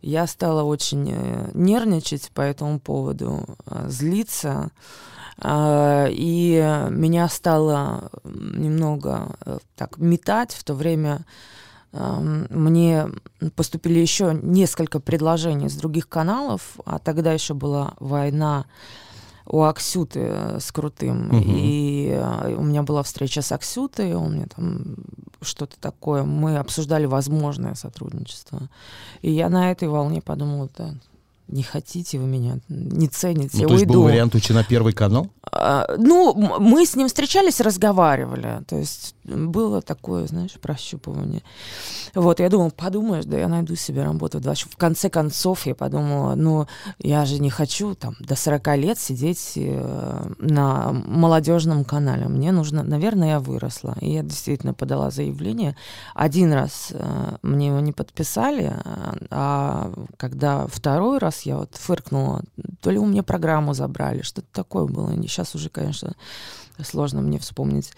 Я 0.00 0.26
стала 0.26 0.64
очень 0.64 1.10
э, 1.12 1.50
нервничать 1.54 2.30
по 2.34 2.40
этому 2.40 2.80
поводу, 2.80 3.44
э, 3.66 3.86
злиться. 3.88 4.70
И 5.44 6.86
меня 6.90 7.28
стало 7.28 8.10
немного 8.22 9.34
э, 9.44 9.58
так 9.76 9.96
метать 9.98 10.52
в 10.52 10.62
то 10.62 10.74
время. 10.74 11.24
эм, 11.92 12.46
мне 12.50 13.08
поступили 13.56 13.98
еще 13.98 14.38
несколько 14.40 15.00
предложений 15.00 15.70
с 15.70 15.74
других 15.74 16.08
каналов, 16.08 16.78
а 16.84 16.98
тогда 16.98 17.32
еще 17.32 17.54
была 17.54 17.94
война 17.98 18.66
у 19.46 19.62
Аксюты 19.62 20.20
э, 20.22 20.58
с 20.60 20.70
Крутым. 20.72 21.28
Мгм. 21.28 21.42
И 21.46 22.08
э, 22.12 22.54
у 22.54 22.62
меня 22.62 22.82
была 22.82 23.02
встреча 23.02 23.42
с 23.42 23.52
Аксютой, 23.52 24.14
он 24.14 24.34
мне 24.34 24.46
там 24.46 24.96
что-то 25.40 25.76
такое. 25.80 26.24
Мы 26.24 26.56
обсуждали 26.56 27.06
возможное 27.06 27.74
сотрудничество. 27.74 28.68
И 29.22 29.30
я 29.30 29.48
на 29.48 29.70
этой 29.70 29.88
волне 29.88 30.22
подумала, 30.22 30.68
да, 30.76 30.94
не 31.48 31.62
хотите 31.62 32.18
вы 32.18 32.26
меня, 32.26 32.58
не 32.68 33.08
цените, 33.08 33.50
Ну, 33.58 33.60
я 33.62 33.66
то 33.66 33.74
есть 33.74 33.84
уйду. 33.86 33.94
был 33.94 34.02
вариант 34.04 34.34
уйти 34.34 34.52
на 34.52 34.64
первый 34.64 34.92
канал? 34.92 35.28
А, 35.54 35.86
Ну, 35.98 36.34
мы 36.34 36.86
с 36.86 36.96
ним 36.96 37.08
встречались, 37.08 37.60
разговаривали. 37.60 38.62
То 38.66 38.76
есть 38.76 39.14
было 39.24 39.82
такое, 39.82 40.26
знаешь, 40.26 40.52
прощупывание. 40.60 41.42
Вот, 42.14 42.40
я 42.40 42.48
думала, 42.48 42.70
подумаешь, 42.70 43.24
да 43.24 43.38
я 43.38 43.48
найду 43.48 43.76
себе 43.76 44.02
работу. 44.02 44.40
в 44.40 44.76
конце 44.76 45.10
концов, 45.10 45.66
я 45.66 45.74
подумала, 45.74 46.34
ну, 46.34 46.66
я 46.98 47.24
же 47.26 47.38
не 47.40 47.50
хочу 47.50 47.94
там 47.94 48.14
до 48.20 48.34
40 48.34 48.76
лет 48.76 48.98
сидеть 48.98 49.52
э, 49.56 50.24
на 50.38 50.92
молодежном 50.92 51.84
канале. 51.84 52.28
Мне 52.28 52.52
нужно, 52.52 52.82
наверное, 52.82 53.28
я 53.28 53.40
выросла. 53.40 53.94
И 54.00 54.10
я 54.12 54.22
действительно 54.22 54.74
подала 54.74 55.10
заявление. 55.10 55.76
Один 56.14 56.52
раз 56.52 56.88
э, 56.90 57.36
мне 57.42 57.68
его 57.68 57.80
не 57.80 57.92
подписали, 57.92 58.72
а- 58.84 59.16
а 59.30 59.92
когда 60.16 60.66
второй 60.66 61.18
раз 61.18 61.42
я 61.42 61.56
вот 61.58 61.74
фыркнула, 61.74 62.42
то 62.80 62.90
ли 62.90 62.98
у 62.98 63.06
меня 63.06 63.22
программу 63.22 63.74
забрали, 63.74 64.22
что-то 64.22 64.48
такое 64.52 64.86
было. 64.86 65.10
Сейчас 65.42 65.56
уже, 65.56 65.70
конечно, 65.70 66.14
сложно 66.82 67.20
мне 67.20 67.38
вспомнить. 67.38 67.92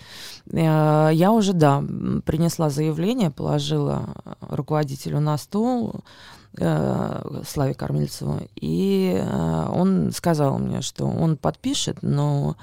Э, 0.51 1.11
Я 1.13 1.31
уже, 1.33 1.53
да, 1.53 1.83
принесла 2.25 2.71
заявление, 2.71 3.31
положила 3.31 4.15
руководителю 4.41 5.21
на 5.21 5.37
стол, 5.37 5.97
э, 6.57 7.43
Славе 7.47 7.75
Кормильцеву, 7.75 8.41
и 8.55 9.15
э, 9.15 9.67
он 9.71 10.11
сказал 10.13 10.59
мне, 10.59 10.81
что 10.81 11.05
он 11.05 11.37
подпишет, 11.37 11.99
но 12.03 12.57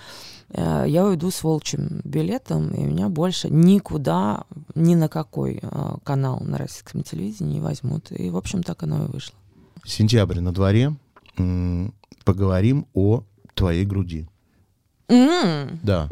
э, 0.49 0.85
я 0.87 1.05
уйду 1.05 1.29
с 1.29 1.43
волчьим 1.43 2.01
билетом, 2.03 2.71
и 2.71 2.83
меня 2.83 3.07
больше 3.09 3.49
никуда, 3.51 4.45
ни 4.73 4.95
на 4.95 5.09
какой 5.09 5.59
э, 5.61 5.95
канал 6.03 6.39
на 6.39 6.57
российском 6.57 7.03
телевидении 7.03 7.55
не 7.55 7.61
возьмут. 7.61 8.11
И, 8.11 8.31
в 8.31 8.37
общем, 8.37 8.63
так 8.63 8.81
оно 8.81 9.05
и 9.05 9.07
вышло. 9.07 9.35
Сентябрь 9.85 10.39
на 10.39 10.51
дворе. 10.51 10.95
Поговорим 12.25 12.85
о 12.93 13.23
твоей 13.53 13.85
груди. 13.85 14.27
М, 15.11 15.79
Да. 15.83 16.07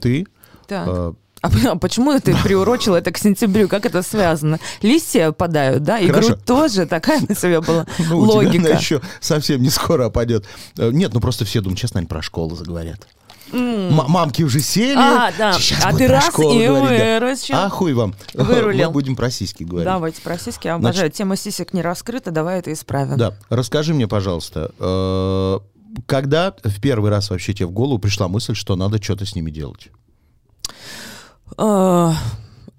Ты 0.00 0.26
так. 0.66 0.86
э, 0.88 1.12
А 1.40 1.50
а 1.72 1.76
почему 1.76 2.18
ты 2.20 2.36
приурочила 2.44 2.96
это 2.96 3.10
к 3.10 3.18
сентябрю? 3.18 3.68
Как 3.68 3.86
это 3.86 4.02
связано? 4.02 4.58
Листья 4.82 5.28
опадают, 5.28 5.82
да? 5.82 5.98
И 5.98 6.08
грудь 6.08 6.44
тоже. 6.44 6.86
Такая 6.86 7.20
на 7.28 7.34
себя 7.34 7.60
была 7.60 7.86
Ну, 7.98 8.18
у 8.18 8.24
тебя 8.26 8.34
логика. 8.34 8.66
она 8.68 8.78
еще 8.78 9.00
совсем 9.20 9.62
не 9.62 9.70
скоро 9.70 10.06
опадет. 10.06 10.44
Э, 10.76 10.90
Нет, 10.92 11.14
ну 11.14 11.20
просто 11.20 11.44
все 11.44 11.60
думают, 11.60 11.78
сейчас, 11.78 11.94
наверное, 11.94 12.08
про 12.10 12.22
школу 12.22 12.54
заговорят. 12.56 13.06
М- 13.50 13.94
Мамки 13.94 14.42
уже 14.42 14.60
сели. 14.60 14.98
А, 14.98 15.32
да. 15.38 15.54
Сейчас 15.54 15.82
А 15.84 15.92
ты 15.96 16.06
раз 16.06 16.26
школу 16.26 16.60
и 16.60 16.66
говорить, 16.66 16.98
да. 17.00 17.18
выручил. 17.18 17.54
А 17.56 17.68
хуй 17.70 17.94
вам. 17.94 18.14
Вырулил. 18.34 18.88
Мы 18.88 18.92
будем 18.92 19.16
про 19.16 19.30
сиськи 19.30 19.62
говорить. 19.64 19.86
Давайте 19.86 20.20
про 20.20 20.36
сиськи. 20.38 20.66
Я 20.66 20.74
обожаю. 20.74 21.10
Тема 21.10 21.34
сисек 21.36 21.72
не 21.72 21.80
раскрыта, 21.82 22.30
давай 22.30 22.58
это 22.58 22.72
исправим. 22.72 23.16
Да, 23.16 23.32
расскажи 23.48 23.94
мне, 23.94 24.06
пожалуйста, 24.06 24.70
э, 24.78 25.58
когда 26.06 26.54
в 26.64 26.80
первый 26.80 27.10
раз 27.10 27.30
вообще 27.30 27.54
тебе 27.54 27.66
в 27.66 27.72
голову 27.72 27.98
пришла 27.98 28.28
мысль, 28.28 28.54
что 28.54 28.76
надо 28.76 29.02
что-то 29.02 29.24
с 29.26 29.34
ними 29.34 29.50
делать? 29.50 29.88
Э, 31.56 32.12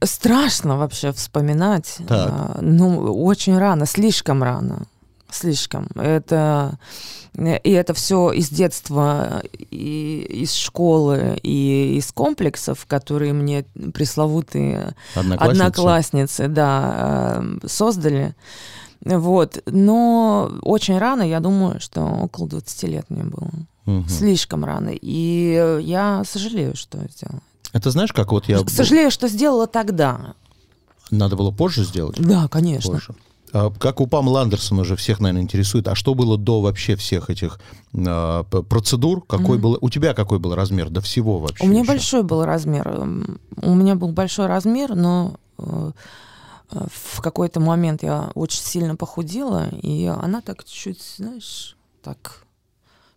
Страшно 0.01 0.77
вообще 0.77 1.11
вспоминать. 1.11 1.97
Так. 2.07 2.55
Э, 2.55 2.61
Ну, 2.61 3.13
очень 3.25 3.57
рано, 3.57 3.85
слишком 3.85 4.43
рано. 4.43 4.87
Слишком. 5.31 5.87
Это 5.95 6.77
и 7.37 7.71
это 7.71 7.93
все 7.93 8.31
из 8.31 8.49
детства, 8.49 9.43
и 9.53 10.25
из 10.43 10.53
школы, 10.53 11.39
и 11.43 11.95
из 11.97 12.11
комплексов, 12.11 12.85
которые 12.87 13.33
мне 13.33 13.63
пресловутые 13.93 14.95
Одноклассница? 15.15 15.45
одноклассницы, 15.65 16.47
да, 16.47 17.41
э, 17.63 17.67
создали. 17.67 18.35
Вот. 19.05 19.61
Но 19.65 20.51
очень 20.61 20.97
рано, 20.97 21.21
я 21.23 21.39
думаю, 21.39 21.79
что 21.79 22.01
около 22.01 22.47
20 22.49 22.83
лет 22.83 23.05
мне 23.09 23.23
было. 23.23 23.49
Мгм. 23.85 24.07
Слишком 24.09 24.65
рано. 24.65 24.89
И 24.89 25.53
э, 25.59 25.79
я 25.81 26.23
сожалею, 26.25 26.75
что 26.75 26.97
сделала. 27.09 27.41
Это 27.73 27.91
знаешь, 27.91 28.13
как 28.13 28.31
вот 28.31 28.47
я... 28.49 28.59
Сожалею, 28.67 29.09
что 29.11 29.27
сделала 29.27 29.67
тогда. 29.67 30.33
Надо 31.11 31.35
было 31.35 31.51
позже 31.51 31.83
сделать? 31.83 32.17
Да, 32.19 32.47
конечно. 32.47 32.91
Позже. 32.93 33.13
А, 33.51 33.71
Как 33.71 33.99
у 33.99 34.05
Памела 34.05 34.41
Андерсона 34.41 34.81
уже 34.81 34.95
всех, 34.95 35.19
наверное, 35.19 35.41
интересует, 35.41 35.87
а 35.87 35.95
что 35.95 36.13
было 36.13 36.37
до 36.37 36.61
вообще 36.61 36.95
всех 36.95 37.29
этих 37.31 37.59
п- 37.91 38.43
процедур? 38.69 39.23
Какой 39.25 39.55
Мгм. 39.57 39.61
был, 39.61 39.77
у 39.81 39.89
тебя 39.89 40.13
какой 40.13 40.37
был 40.39 40.53
размер 40.53 40.89
до 40.89 41.01
всего 41.01 41.39
вообще? 41.39 41.63
У 41.63 41.67
меня 41.67 41.81
еще? 41.81 41.87
большой 41.87 42.23
был 42.23 42.45
размер. 42.45 43.07
У 43.61 43.73
меня 43.73 43.95
был 43.95 44.11
большой 44.11 44.45
размер, 44.45 44.93
но 44.95 45.33
э, 45.57 45.63
э, 45.65 45.91
в 46.71 47.21
какой-то 47.21 47.59
момент 47.59 48.03
я 48.03 48.31
очень 48.35 48.61
сильно 48.61 48.95
похудела, 48.95 49.69
и 49.69 50.05
она 50.05 50.41
так 50.41 50.63
чуть, 50.65 51.01
знаешь, 51.17 51.75
так 52.03 52.43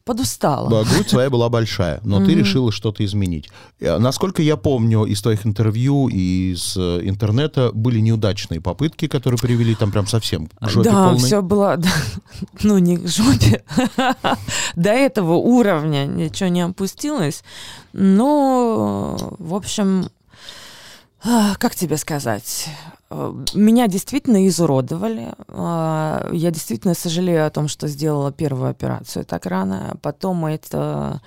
подустала. 0.04 0.84
Грудь 0.84 1.08
твоя 1.08 1.30
была 1.30 1.48
большая, 1.48 2.00
но 2.04 2.24
ты 2.24 2.34
решила 2.34 2.72
что-то 2.72 3.04
изменить. 3.04 3.50
Э, 3.80 3.98
Насколько 3.98 4.42
я 4.42 4.56
помню 4.56 5.04
из 5.04 5.22
твоих 5.22 5.46
интервью 5.46 6.08
и 6.08 6.52
из 6.52 6.76
э, 6.76 7.00
интернета, 7.04 7.70
были 7.72 8.00
неудачные 8.00 8.60
попытки, 8.60 9.06
которые 9.06 9.38
привели 9.38 9.74
там 9.74 9.92
прям 9.92 10.06
совсем 10.06 10.48
к 10.48 10.68
жопе 10.68 10.90
да, 10.90 11.04
полной. 11.04 11.18
все 11.18 11.42
было, 11.42 11.76
да, 11.76 11.90
ну 12.62 12.78
не 12.78 12.96
к 12.96 13.06
жопе, 13.06 13.64
до 14.76 14.90
этого 14.90 15.34
уровня 15.34 16.06
ничего 16.06 16.48
не 16.48 16.62
опустилось, 16.62 17.44
но, 17.92 19.36
в 19.38 19.54
общем, 19.54 20.08
а, 21.24 21.54
как 21.56 21.76
тебе 21.76 21.96
сказать, 21.96 22.66
э, 22.66 23.01
меня 23.54 23.88
действительно 23.88 24.46
изуродовали, 24.48 25.32
а, 25.48 26.28
я 26.32 26.50
действительно 26.50 26.94
сожалею 26.94 27.46
о 27.46 27.50
том, 27.50 27.68
что 27.68 27.88
сделала 27.88 28.32
первую 28.32 28.70
операцию 28.70 29.24
так 29.24 29.46
рано, 29.46 29.96
потом 30.02 30.46
это 30.46 31.20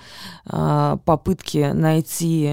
а, 0.45 0.97
попытки 1.05 1.71
найти 1.73 2.45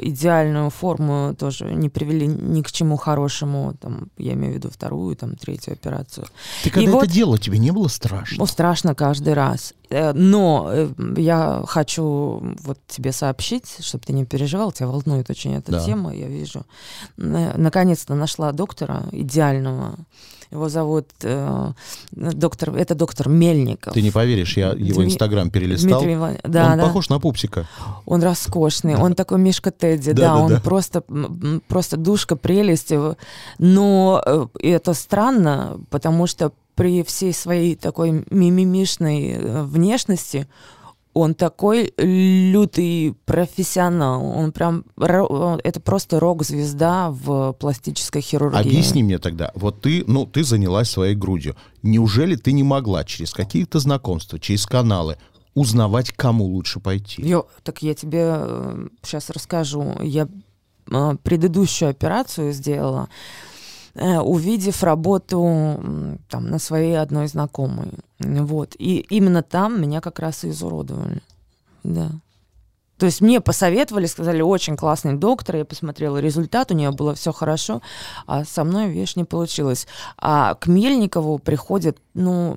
идеальную 0.00 0.70
форму 0.70 1.34
тоже 1.38 1.72
не 1.74 1.88
привели 1.88 2.26
ни 2.26 2.62
к 2.62 2.70
чему 2.72 2.96
хорошему, 2.96 3.74
там, 3.80 4.08
я 4.18 4.32
имею 4.34 4.52
в 4.54 4.56
виду 4.56 4.70
вторую, 4.70 5.16
там, 5.16 5.36
третью 5.36 5.72
операцию. 5.72 6.26
Ты 6.62 6.70
когда 6.70 6.80
И 6.80 6.84
это 6.88 6.96
вот- 6.96 7.08
делала, 7.08 7.38
тебе 7.38 7.58
не 7.58 7.70
было 7.70 7.88
страшно? 7.88 8.38
Ну, 8.38 8.46
страшно 8.46 8.94
каждый 8.94 9.34
раз. 9.34 9.74
Э, 9.90 10.12
Но 10.12 10.68
э, 10.72 10.88
я 11.16 11.62
хочу 11.66 12.42
вот 12.62 12.78
тебе 12.88 13.12
сообщить, 13.12 13.76
чтобы 13.80 14.04
ты 14.04 14.12
не 14.12 14.24
переживал, 14.24 14.72
тебя 14.72 14.88
волнует 14.88 15.30
очень 15.30 15.54
эта 15.54 15.72
Да. 15.72 15.84
тема, 15.84 16.14
я 16.14 16.26
вижу. 16.26 16.64
Наконец-то 17.16 18.14
нашла 18.14 18.52
доктора 18.52 19.02
идеального. 19.12 19.94
Его 20.52 20.68
зовут 20.68 21.08
э, 21.22 21.72
доктор, 22.12 22.70
это 22.76 22.94
доктор 22.94 23.28
Мельников. 23.28 23.92
Ты 23.94 24.00
не 24.00 24.12
поверишь, 24.12 24.56
я 24.56 24.68
его 24.68 25.02
Дми- 25.02 25.06
инстаграм 25.06 25.50
перелистал. 25.50 25.98
Дмитрий 26.00 26.14
Иван- 26.14 26.38
Да, 26.44 26.72
Он 26.72 26.78
да. 26.78 26.84
похож 26.84 27.08
на 27.08 27.18
пупсика. 27.18 27.66
Он 28.06 28.22
роскошный, 28.22 28.94
он 28.94 29.14
такой 29.14 29.38
Мишка 29.38 29.72
Тедди, 29.72 30.12
Да, 30.12 30.22
да, 30.22 30.34
да, 30.34 30.36
он 30.36 30.48
да. 30.50 30.60
просто, 30.60 31.02
просто 31.66 31.96
душка, 31.96 32.36
прелесть. 32.36 32.92
его. 32.92 33.16
Но 33.58 34.22
э, 34.24 34.46
это 34.60 34.94
странно, 34.94 35.80
потому 35.90 36.28
что 36.28 36.52
при 36.76 37.02
всей 37.02 37.32
своей 37.32 37.74
такой 37.74 38.24
мимимишной 38.30 39.30
э, 39.30 39.62
внешности 39.64 40.46
он 41.14 41.34
такой 41.34 41.94
лютый 41.96 43.14
профессионал. 43.24 44.22
Он 44.22 44.52
прям, 44.52 44.84
это 44.98 45.80
просто 45.80 46.20
рок-звезда 46.20 47.10
в 47.10 47.54
пластической 47.54 48.20
хирургии. 48.20 48.60
Объясни 48.60 49.02
мне 49.02 49.18
тогда, 49.18 49.50
вот 49.54 49.80
ты, 49.80 50.04
ну, 50.06 50.26
ты 50.26 50.44
занялась 50.44 50.90
своей 50.90 51.14
грудью. 51.14 51.56
Неужели 51.82 52.36
ты 52.36 52.52
не 52.52 52.62
могла 52.62 53.02
через 53.04 53.32
какие-то 53.32 53.78
знакомства, 53.78 54.38
через 54.38 54.66
каналы 54.66 55.16
узнавать, 55.54 56.12
кому 56.12 56.44
лучше 56.44 56.80
пойти? 56.80 57.22
Ё, 57.22 57.46
так 57.62 57.80
я 57.80 57.94
тебе 57.94 58.90
сейчас 59.02 59.30
расскажу. 59.30 59.94
Я 60.02 60.28
э, 60.90 61.16
предыдущую 61.22 61.88
операцию 61.88 62.52
сделала, 62.52 63.08
э, 63.08 63.55
увидев 63.98 64.82
работу 64.82 65.80
там 66.28 66.48
на 66.48 66.58
своей 66.58 66.98
одной 66.98 67.28
знакомой. 67.28 67.92
Вот. 68.20 68.74
И 68.78 68.98
именно 69.10 69.42
там 69.42 69.80
меня 69.80 70.00
как 70.00 70.18
раз 70.18 70.44
и 70.44 70.50
изуродовали. 70.50 71.22
Да. 71.82 72.10
То 72.98 73.06
есть 73.06 73.20
мне 73.20 73.40
посоветовали, 73.40 74.06
сказали, 74.06 74.40
очень 74.40 74.76
классный 74.76 75.14
доктор, 75.14 75.56
я 75.56 75.64
посмотрела 75.66 76.16
результат, 76.16 76.70
у 76.70 76.74
нее 76.74 76.92
было 76.92 77.14
все 77.14 77.30
хорошо, 77.30 77.82
а 78.26 78.44
со 78.44 78.64
мной, 78.64 78.88
видишь, 78.88 79.16
не 79.16 79.24
получилось. 79.24 79.86
А 80.16 80.54
к 80.54 80.66
Мельникову 80.66 81.38
приходят, 81.38 81.98
ну, 82.14 82.56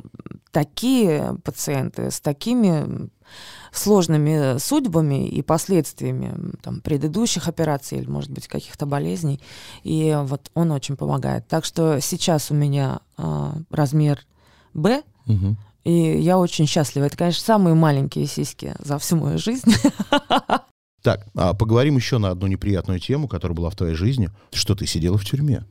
такие 0.51 1.37
пациенты 1.43 2.09
с 2.09 2.21
такими 2.21 3.09
сложными 3.71 4.57
судьбами 4.59 5.27
и 5.27 5.41
последствиями 5.41 6.33
там, 6.61 6.81
предыдущих 6.81 7.47
операций 7.47 7.99
или, 7.99 8.07
может 8.09 8.31
быть, 8.31 8.47
каких-то 8.47 8.85
болезней. 8.85 9.39
И 9.83 10.17
вот 10.23 10.49
он 10.53 10.71
очень 10.71 10.95
помогает. 10.97 11.47
Так 11.47 11.65
что 11.65 11.99
сейчас 11.99 12.51
у 12.51 12.53
меня 12.55 12.99
э, 13.17 13.51
размер 13.69 14.19
Б, 14.73 15.03
Мгм. 15.25 15.57
и 15.83 15.91
я 16.19 16.37
очень 16.37 16.65
счастлива. 16.67 17.05
Это, 17.05 17.17
конечно, 17.17 17.43
самые 17.43 17.75
маленькие 17.75 18.25
сиськи 18.27 18.75
за 18.79 18.97
всю 18.97 19.15
мою 19.17 19.37
жизнь. 19.37 19.71
Так, 21.01 21.25
а 21.33 21.53
поговорим 21.53 21.95
еще 21.95 22.17
на 22.17 22.29
одну 22.29 22.47
неприятную 22.47 22.99
тему, 22.99 23.29
которая 23.29 23.55
была 23.55 23.69
в 23.69 23.75
твоей 23.77 23.95
жизни. 23.95 24.29
Что 24.51 24.75
ты 24.75 24.85
сидела 24.85 25.17
в 25.17 25.23
тюрьме? 25.23 25.63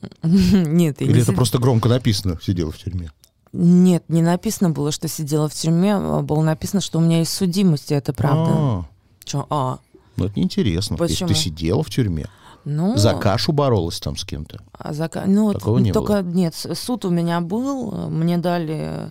Нет, 0.22 1.00
я 1.00 1.06
Или 1.06 1.14
не 1.16 1.22
это 1.22 1.32
сид- 1.32 1.34
просто 1.34 1.58
громко 1.58 1.88
написано 1.88 2.38
«сидела 2.40 2.70
в 2.70 2.78
тюрьме»? 2.78 3.10
Нет, 3.52 4.04
не 4.08 4.22
написано 4.22 4.70
было, 4.70 4.90
что 4.92 5.08
сидела 5.08 5.48
в 5.48 5.54
тюрьме, 5.54 5.94
а 5.96 6.22
было 6.22 6.42
написано, 6.42 6.80
что 6.80 6.98
у 6.98 7.02
меня 7.02 7.18
есть 7.18 7.32
судимость, 7.32 7.90
и 7.92 7.94
это 7.94 8.12
правда. 8.12 8.50
А, 8.54 8.84
Чё? 9.24 9.46
А, 9.50 9.78
ну 10.16 10.24
это 10.26 10.38
неинтересно. 10.38 10.94
Если 10.94 11.14
ты 11.16 11.26
Почему? 11.26 11.34
сидела 11.34 11.82
в 11.82 11.90
тюрьме, 11.90 12.26
ну... 12.64 12.96
за 12.96 13.12
кашу 13.14 13.52
боролась 13.52 14.00
там 14.00 14.16
с 14.16 14.24
кем-то. 14.24 14.60
А 14.72 14.92
зака- 14.92 15.24
Ну, 15.26 15.52
Такого 15.52 15.78
не 15.78 15.92
только 15.92 16.22
нет, 16.22 16.54
с- 16.54 16.74
суд 16.74 17.04
у 17.04 17.10
меня 17.10 17.40
был, 17.40 18.08
мне 18.08 18.38
дали 18.38 19.10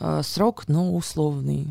э, 0.00 0.22
срок, 0.22 0.64
но 0.68 0.94
условный, 0.94 1.66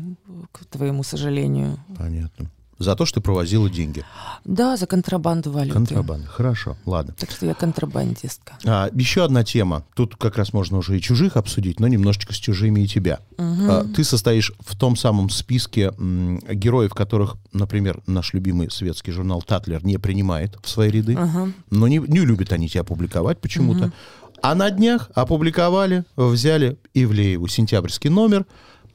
к 0.52 0.64
твоему 0.66 1.02
сожалению. 1.04 1.78
Понятно. 1.98 2.50
За 2.78 2.96
то, 2.96 3.06
что 3.06 3.20
ты 3.20 3.24
провозила 3.24 3.70
деньги. 3.70 4.04
Да, 4.44 4.76
за 4.76 4.86
контрабанду 4.86 5.50
валюты. 5.52 5.74
Контрабанда. 5.74 6.26
Хорошо, 6.26 6.76
ладно. 6.84 7.14
Так 7.18 7.30
что 7.30 7.46
я 7.46 7.54
контрабандистка. 7.54 8.54
А, 8.64 8.90
еще 8.92 9.24
одна 9.24 9.44
тема. 9.44 9.84
Тут 9.94 10.16
как 10.16 10.36
раз 10.36 10.52
можно 10.52 10.78
уже 10.78 10.96
и 10.96 11.00
чужих 11.00 11.36
обсудить, 11.36 11.80
но 11.80 11.86
немножечко 11.88 12.32
с 12.32 12.36
чужими 12.36 12.80
и 12.80 12.86
тебя. 12.86 13.20
А, 13.38 13.84
ты 13.84 14.04
состоишь 14.04 14.52
в 14.60 14.76
том 14.76 14.96
самом 14.96 15.30
списке 15.30 15.92
м, 15.98 16.38
героев, 16.40 16.94
которых, 16.94 17.36
например, 17.52 18.00
наш 18.06 18.32
любимый 18.34 18.70
светский 18.70 19.12
журнал 19.12 19.42
«Татлер» 19.42 19.84
не 19.84 19.98
принимает 19.98 20.58
в 20.62 20.68
свои 20.68 20.90
ряды. 20.90 21.14
Ага. 21.16 21.52
Но 21.70 21.88
не, 21.88 21.98
не 21.98 22.20
любят 22.20 22.52
они 22.52 22.68
тебя 22.68 22.84
публиковать 22.84 23.40
почему-то. 23.40 23.92
А 24.42 24.54
на 24.54 24.70
днях 24.70 25.10
опубликовали, 25.14 26.04
взяли 26.16 26.76
Ивлееву 26.92 27.48
сентябрьский 27.48 28.10
номер. 28.10 28.44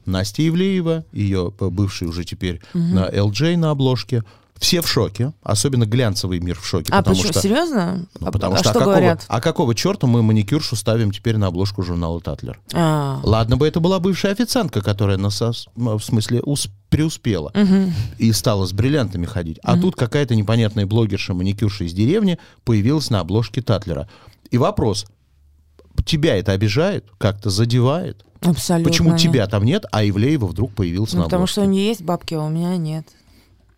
Настя 0.06 0.46
Ивлеева, 0.48 1.04
ее 1.12 1.52
бывший 1.58 2.08
уже 2.08 2.24
теперь 2.24 2.60
на 2.74 3.08
LJ 3.08 3.56
на 3.56 3.70
обложке. 3.70 4.24
Все 4.58 4.82
в 4.82 4.88
шоке, 4.88 5.32
особенно 5.42 5.86
глянцевый 5.86 6.38
мир 6.38 6.58
в 6.60 6.66
шоке. 6.66 6.92
А 6.92 6.98
потому 6.98 7.16
почему? 7.16 7.32
что, 7.32 7.40
Серьезно? 7.40 8.06
ну, 8.20 8.26
А- 8.26 8.30
потому 8.30 8.56
а 8.56 8.58
что, 8.58 8.64
что 8.64 8.70
а 8.72 8.74
какого, 8.74 8.92
говорят? 8.96 9.24
а 9.26 9.40
какого 9.40 9.74
черта 9.74 10.06
мы 10.06 10.22
маникюршу 10.22 10.76
ставим 10.76 11.12
теперь 11.12 11.38
на 11.38 11.46
обложку 11.46 11.82
журнала 11.82 12.20
Татлер? 12.20 12.60
А, 12.74 13.20
Ладно 13.22 13.56
бы 13.56 13.66
это 13.66 13.80
была 13.80 14.00
бывшая 14.00 14.32
официантка, 14.32 14.82
которая 14.82 15.16
нас, 15.16 15.40
в 15.40 16.00
смысле, 16.00 16.42
ус- 16.44 16.68
преуспела 16.90 17.52
и 18.18 18.32
стала 18.32 18.66
с 18.66 18.74
бриллиантами 18.74 19.24
ходить. 19.24 19.58
А 19.62 19.78
тут 19.78 19.96
какая-то 19.96 20.34
непонятная 20.34 20.84
блогерша, 20.84 21.32
маникюрша 21.32 21.84
из 21.84 21.94
деревни 21.94 22.38
появилась 22.64 23.08
на 23.08 23.20
обложке 23.20 23.62
Татлера. 23.62 24.10
И 24.50 24.58
вопрос, 24.58 25.06
тебя 26.02 26.36
это 26.36 26.52
обижает, 26.52 27.04
как-то 27.18 27.50
задевает? 27.50 28.24
абсолютно. 28.42 28.90
Почему 28.90 29.10
нет. 29.10 29.20
тебя 29.20 29.46
там 29.46 29.64
нет, 29.64 29.84
а 29.92 30.02
Ивлеева 30.04 30.46
вдруг 30.46 30.72
появился 30.74 31.16
Ну, 31.16 31.20
на 31.22 31.24
потому 31.26 31.42
обложке? 31.42 31.52
что 31.52 31.60
у 31.62 31.64
нее 31.66 31.86
есть 31.88 32.02
бабки, 32.02 32.32
а 32.34 32.40
у 32.42 32.48
меня 32.48 32.76
нет. 32.78 33.06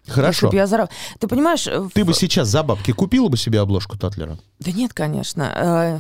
Хорошо. 0.06 0.46
Если 0.46 0.56
я 0.56 0.64
зараб- 0.64 0.88
Ты 1.20 1.28
понимаешь... 1.28 1.66
э, 1.68 1.88
Ты 1.94 2.02
в- 2.02 2.06
бы 2.08 2.14
сейчас 2.14 2.48
за 2.48 2.62
бабки 2.64 2.92
купила 2.92 3.28
бы 3.28 3.36
себе 3.36 3.60
обложку 3.60 3.96
Татлера? 3.98 4.36
Да 4.58 4.72
нет, 4.72 4.92
конечно. 4.92 5.52
Э, 5.54 5.98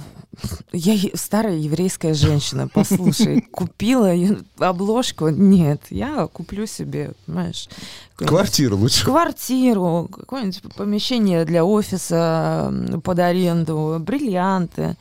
Я 0.72 0.96
старая 1.14 1.56
еврейская 1.56 2.12
женщина, 2.14 2.66
послушай, 2.72 3.40
купила 3.52 4.12
обложку. 4.58 5.28
Нет, 5.28 5.82
я 5.90 6.26
куплю 6.26 6.66
себе, 6.66 7.12
понимаешь, 7.26 7.68
Квартиру 8.16 8.76
лучше. 8.76 9.04
квартиру, 9.04 10.08
какое-нибудь 10.12 10.62
помещение 10.76 11.44
для 11.44 11.64
офиса 11.64 12.72
под 13.04 13.18
аренду, 13.20 13.98
бриллианты. 14.00 14.96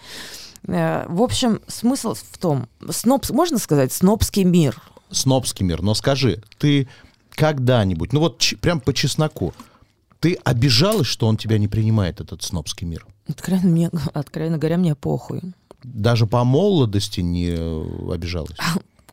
Э, 0.68 1.06
В 1.08 1.22
общем, 1.22 1.60
смысл 1.68 2.14
в 2.14 2.38
том, 2.38 2.68
сноб, 2.90 3.30
можно 3.30 3.58
сказать, 3.58 3.92
снобский 3.92 4.44
мир. 4.44 4.82
Снобский 5.10 5.66
мир. 5.66 5.82
Но 5.82 5.94
скажи, 5.94 6.42
ты 6.58 6.88
когда-нибудь, 7.32 8.14
ну 8.14 8.20
вот 8.20 8.38
ч- 8.40 8.56
прям 8.58 8.80
по 8.80 8.94
чесноку, 8.94 9.54
ты 10.20 10.36
обижалась, 10.44 11.08
что 11.08 11.28
он 11.28 11.38
тебя 11.38 11.58
не 11.58 11.68
принимает, 11.68 12.22
этот 12.22 12.44
снобский 12.44 12.86
мир? 12.88 13.06
Откровенно, 13.28 13.70
мне, 13.70 13.90
откровенно 14.14 14.58
говоря, 14.58 14.78
мне 14.78 14.96
похуй. 14.96 15.42
Даже 15.84 16.28
по 16.28 16.44
молодости 16.44 17.22
не 17.22 17.50
обижалась? 18.14 18.56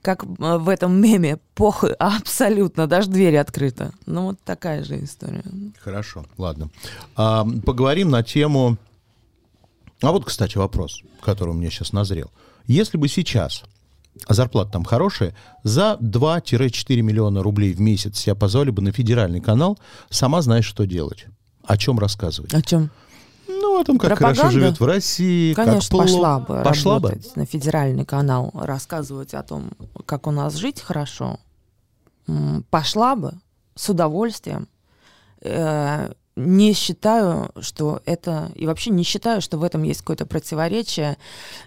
Как 0.02 0.22
э, 0.24 0.58
в 0.58 0.68
этом 0.68 1.00
меме, 1.00 1.38
похуй, 1.54 1.92
абсолютно, 1.94 2.86
даже 2.86 3.08
дверь 3.08 3.36
открыта. 3.38 3.92
Ну, 4.06 4.26
вот 4.26 4.38
такая 4.44 4.84
же 4.84 5.02
история. 5.02 5.42
Хорошо, 5.80 6.26
ладно. 6.36 6.68
А, 7.16 7.46
поговорим 7.64 8.10
на 8.10 8.22
тему... 8.22 8.76
А 10.00 10.12
вот, 10.12 10.24
кстати, 10.24 10.56
вопрос, 10.56 11.02
который 11.20 11.50
у 11.50 11.54
меня 11.54 11.70
сейчас 11.70 11.92
назрел. 11.92 12.30
Если 12.66 12.96
бы 12.98 13.08
сейчас, 13.08 13.64
а 14.26 14.34
зарплата 14.34 14.70
там 14.72 14.84
хорошая, 14.84 15.34
за 15.64 15.96
2-4 16.00 17.00
миллиона 17.02 17.42
рублей 17.42 17.72
в 17.72 17.80
месяц 17.80 18.18
себя 18.18 18.34
позвали 18.34 18.70
бы 18.70 18.82
на 18.82 18.92
федеральный 18.92 19.40
канал, 19.40 19.78
сама 20.10 20.42
знаешь, 20.42 20.66
что 20.66 20.84
делать. 20.86 21.26
О 21.64 21.76
чем 21.76 21.98
рассказывать? 21.98 22.54
О 22.54 22.62
чем? 22.62 22.90
Ну, 23.48 23.80
о 23.80 23.84
том, 23.84 23.98
как 23.98 24.10
Пропаганда? 24.10 24.40
хорошо 24.42 24.54
живет 24.54 24.80
в 24.80 24.84
России. 24.84 25.52
как 25.54 25.66
Конечно, 25.66 25.90
плохо. 25.90 26.06
пошла 26.06 26.38
бы 26.40 26.62
Пошла 26.62 27.00
бы? 27.00 27.08
работать 27.10 27.36
на 27.36 27.44
федеральный 27.44 28.04
канал, 28.04 28.50
рассказывать 28.54 29.34
о 29.34 29.42
том, 29.42 29.72
как 30.06 30.26
у 30.26 30.30
нас 30.30 30.54
жить 30.54 30.80
хорошо. 30.80 31.40
Пошла 32.70 33.16
бы 33.16 33.32
с 33.74 33.88
удовольствием. 33.88 34.68
Не 36.38 36.72
считаю, 36.72 37.50
что 37.60 38.00
это... 38.04 38.52
И 38.54 38.66
вообще 38.66 38.90
не 38.90 39.02
считаю, 39.02 39.40
что 39.40 39.58
в 39.58 39.64
этом 39.64 39.82
есть 39.82 40.00
какое-то 40.00 40.24
противоречие, 40.24 41.16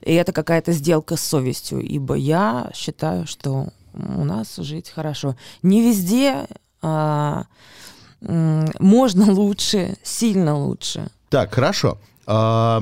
и 0.01 0.13
это 0.13 0.31
какая-то 0.31 0.71
сделка 0.71 1.17
с 1.17 1.21
совестью, 1.21 1.81
ибо 1.81 2.15
я 2.15 2.71
считаю, 2.73 3.27
что 3.27 3.67
у 3.93 4.23
нас 4.23 4.55
жить 4.55 4.89
хорошо. 4.89 5.35
Не 5.61 5.81
везде 5.81 6.47
а, 6.81 7.45
можно 8.21 9.31
лучше, 9.31 9.97
сильно 10.03 10.57
лучше. 10.57 11.09
Так, 11.29 11.53
хорошо. 11.53 11.97
А, 12.25 12.81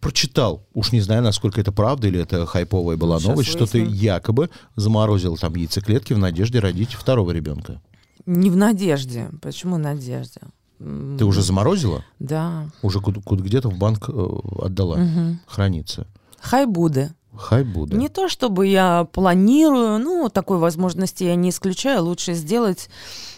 прочитал, 0.00 0.64
уж 0.72 0.92
не 0.92 1.00
знаю, 1.00 1.22
насколько 1.22 1.60
это 1.60 1.72
правда 1.72 2.08
или 2.08 2.20
это 2.20 2.46
хайповая 2.46 2.96
была 2.96 3.18
Щас 3.18 3.28
новость, 3.28 3.50
что 3.50 3.66
ты 3.66 3.82
выясним. 3.82 4.00
якобы 4.00 4.50
заморозил 4.76 5.36
там 5.36 5.54
яйцеклетки 5.56 6.14
в 6.14 6.18
надежде 6.18 6.60
родить 6.60 6.94
второго 6.94 7.32
ребенка. 7.32 7.82
Не 8.26 8.50
в 8.50 8.56
надежде. 8.56 9.30
Почему 9.42 9.76
надежде? 9.78 10.40
Ты 10.78 11.24
уже 11.24 11.42
заморозила? 11.42 12.04
Да. 12.18 12.68
Уже 12.82 13.00
где-то 13.00 13.70
в 13.70 13.78
банк 13.78 14.08
э, 14.08 14.12
отдала? 14.60 14.96
Мгм. 14.96 15.40
Хранится. 15.46 16.06
Хай 16.40 16.66
буде. 16.66 17.14
Хай 17.36 17.64
будет. 17.64 17.98
Не 17.98 18.08
то 18.08 18.28
чтобы 18.28 18.66
я 18.66 19.04
планирую, 19.12 19.98
ну, 19.98 20.28
такой 20.28 20.58
возможности 20.58 21.24
я 21.24 21.34
не 21.34 21.50
исключаю. 21.50 22.04
Лучше 22.04 22.34
сделать 22.34 22.88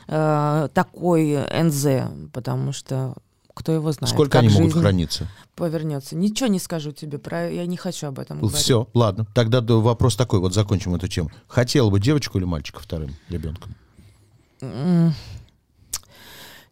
э, 0.09 0.68
такой 0.75 1.38
НЗ, 1.62 2.11
потому 2.33 2.72
что 2.72 3.14
кто 3.55 3.72
его 3.72 3.90
знает. 3.92 4.12
Сколько 4.12 4.40
они 4.40 4.51
могут 4.51 4.75
храниться? 4.75 5.29
Повернется. 5.55 6.14
Ничего 6.14 6.49
не 6.49 6.59
скажу 6.59 6.92
тебе 6.92 7.18
про. 7.18 7.51
Я 7.51 7.64
не 7.66 7.79
хочу 7.79 8.09
об 8.09 8.18
этом 8.18 8.38
говорить. 8.38 8.59
Все, 8.59 8.87
ладно. 8.92 9.27
Тогда 9.35 9.62
да, 9.62 9.75
вопрос 9.77 10.16
такой, 10.16 10.40
вот 10.40 10.53
закончим 10.53 10.94
эту 10.94 11.09
тему. 11.09 11.31
Хотела 11.49 11.88
бы 11.88 11.99
девочку 11.99 12.37
или 12.38 12.44
мальчика 12.44 12.81
вторым 12.81 13.14
ребенком? 13.31 13.75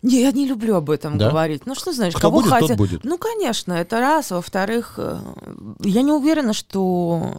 Не, 0.02 0.20
я 0.20 0.32
не 0.32 0.46
люблю 0.46 0.76
об 0.76 0.90
этом 0.90 1.16
Да? 1.16 1.30
говорить. 1.30 1.64
Ну 1.64 1.74
что 1.74 1.92
значит, 1.92 2.18
Кто 2.18 2.28
кого 2.28 2.40
будет, 2.40 2.50
тот 2.50 2.60
хотят? 2.60 2.76
будет. 2.76 3.04
Ну, 3.04 3.16
конечно, 3.16 3.72
это 3.72 4.00
раз. 4.00 4.32
Во-вторых, 4.32 4.94
э, 4.98 5.18
я 5.80 6.02
не 6.02 6.12
уверена, 6.12 6.52
что 6.52 7.38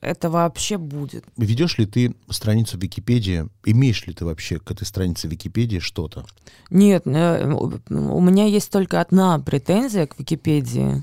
это 0.00 0.30
вообще 0.30 0.78
будет. 0.78 1.24
Ведешь 1.36 1.76
ли 1.76 1.84
ты 1.84 2.14
страницу 2.30 2.78
Википедии? 2.78 3.48
Имеешь 3.66 4.06
ли 4.06 4.14
ты 4.14 4.24
вообще 4.24 4.58
к 4.58 4.70
этой 4.70 4.84
странице 4.86 5.28
Википедии 5.28 5.78
что-то? 5.78 6.24
Нет, 6.70 7.02
э, 7.06 7.52
у 7.52 8.20
меня 8.20 8.46
есть 8.46 8.70
только 8.70 9.02
одна 9.02 9.38
претензия 9.38 10.06
к 10.06 10.18
Википедии, 10.18 11.02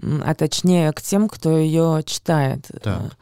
а 0.00 0.34
точнее 0.34 0.92
к 0.92 1.02
тем, 1.02 1.28
кто 1.28 1.58
ее 1.58 2.02
читает. 2.06 2.70
Так. 2.84 3.16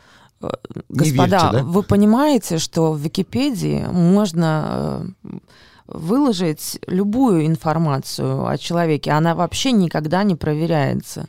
Господа, 0.88 1.38
верьте, 1.38 1.59
да? 1.59 1.62
вы 1.62 1.83
понимаете, 1.83 2.59
что 2.59 2.92
в 2.92 3.00
Википедии 3.00 3.87
можно 3.90 5.12
э, 5.24 5.38
выложить 5.87 6.78
любую 6.87 7.46
информацию 7.46 8.46
о 8.46 8.57
человеке, 8.59 9.11
она 9.12 9.35
вообще 9.35 9.72
никогда 9.72 10.22
не 10.22 10.35
проверяется. 10.35 11.28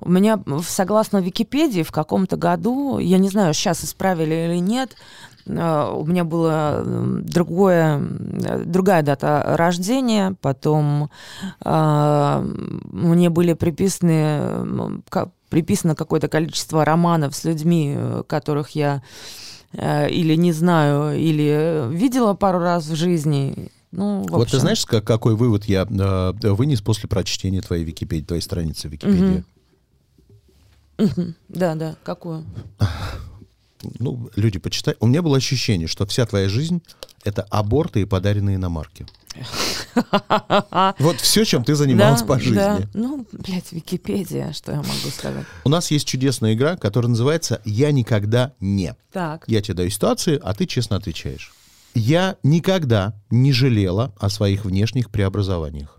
У 0.00 0.10
меня, 0.10 0.42
согласно 0.66 1.18
Википедии, 1.18 1.82
в 1.82 1.92
каком-то 1.92 2.36
году, 2.36 2.98
я 2.98 3.18
не 3.18 3.28
знаю, 3.28 3.54
сейчас 3.54 3.84
исправили 3.84 4.34
или 4.34 4.58
нет, 4.58 4.96
у 5.46 6.04
меня 6.06 6.24
была 6.24 6.82
другое, 6.84 8.00
другая 8.64 9.02
дата 9.02 9.42
рождения, 9.56 10.34
потом 10.40 11.10
э, 11.64 12.48
мне 12.92 13.28
были 13.30 13.52
приписаны, 13.52 15.02
приписано 15.50 15.94
какое-то 15.94 16.28
количество 16.28 16.84
романов 16.84 17.34
с 17.36 17.44
людьми, 17.44 17.94
э, 17.96 18.22
которых 18.26 18.70
я 18.70 19.02
э, 19.72 20.08
или 20.08 20.34
не 20.34 20.52
знаю, 20.52 21.18
или 21.18 21.88
видела 21.94 22.34
пару 22.34 22.58
раз 22.60 22.86
в 22.86 22.94
жизни. 22.94 23.70
Ну, 23.92 24.22
в 24.22 24.30
Вот 24.30 24.48
ты 24.50 24.58
знаешь, 24.58 24.84
как- 24.86 25.04
какой 25.04 25.36
вывод 25.36 25.66
я 25.66 25.82
э, 25.88 26.32
вынес 26.52 26.80
после 26.80 27.08
прочтения 27.08 27.60
твоей 27.60 27.84
Википедии, 27.84 28.24
твоей 28.24 28.42
страницы 28.42 28.88
Википедии? 28.88 29.44
Мгм. 30.98 31.34
Да, 31.48 31.74
да, 31.74 31.96
какую? 32.02 32.44
Ну, 33.98 34.30
люди, 34.36 34.58
почитай. 34.58 34.94
У 35.00 35.06
меня 35.06 35.22
было 35.22 35.36
ощущение, 35.36 35.88
что 35.88 36.06
вся 36.06 36.26
твоя 36.26 36.48
жизнь— 36.48 36.82
это 37.24 37.42
аборты 37.50 38.00
и 38.02 38.04
подаренные 38.04 38.56
иномарки. 38.56 39.06
Вот 40.98 41.20
все, 41.20 41.44
чем 41.44 41.64
ты 41.64 41.74
занималась 41.74 42.20
Да, 42.20 42.26
по 42.26 42.38
жизни. 42.38 42.54
да. 42.56 42.88
Ну, 42.94 43.26
блядь, 43.32 43.72
Википедия, 43.72 44.52
что 44.52 44.72
я 44.72 44.78
могу 44.78 45.08
сказать? 45.16 45.44
У 45.64 45.68
нас 45.68 45.90
есть 45.90 46.06
чудесная 46.06 46.54
игра, 46.54 46.76
которая 46.76 47.10
называется 47.10 47.60
«Я 47.64 47.92
никогда 47.92 48.52
не». 48.60 48.94
Так. 49.12 49.44
Я 49.46 49.60
тебе 49.62 49.74
даю 49.74 49.90
ситуацию, 49.90 50.40
а 50.42 50.54
ты 50.54 50.66
честно 50.66 50.96
отвечаешь. 50.96 51.52
Я 51.94 52.36
никогда 52.42 53.14
не 53.30 53.52
жалела 53.52 54.12
о 54.18 54.28
своих 54.28 54.64
внешних 54.64 55.10
преобразованиях. 55.10 55.96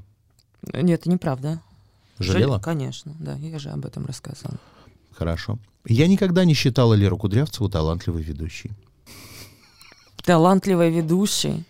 Нет, 0.73 1.01
это 1.01 1.09
неправда. 1.09 1.61
Жалела? 2.19 2.55
Жаль- 2.55 2.61
Конечно, 2.63 3.13
да, 3.19 3.35
я 3.35 3.59
же 3.59 3.69
об 3.69 3.85
этом 3.85 4.05
рассказывала. 4.05 4.57
Хорошо. 5.17 5.57
Я 5.85 6.07
никогда 6.07 6.45
не 6.45 6.53
считала 6.53 6.93
Леру 6.93 7.17
Кудрявцеву 7.17 7.69
талантливой 7.69 8.23
ведущей. 8.23 8.71
Талантливый 10.23 10.91
ведущий. 10.91 11.63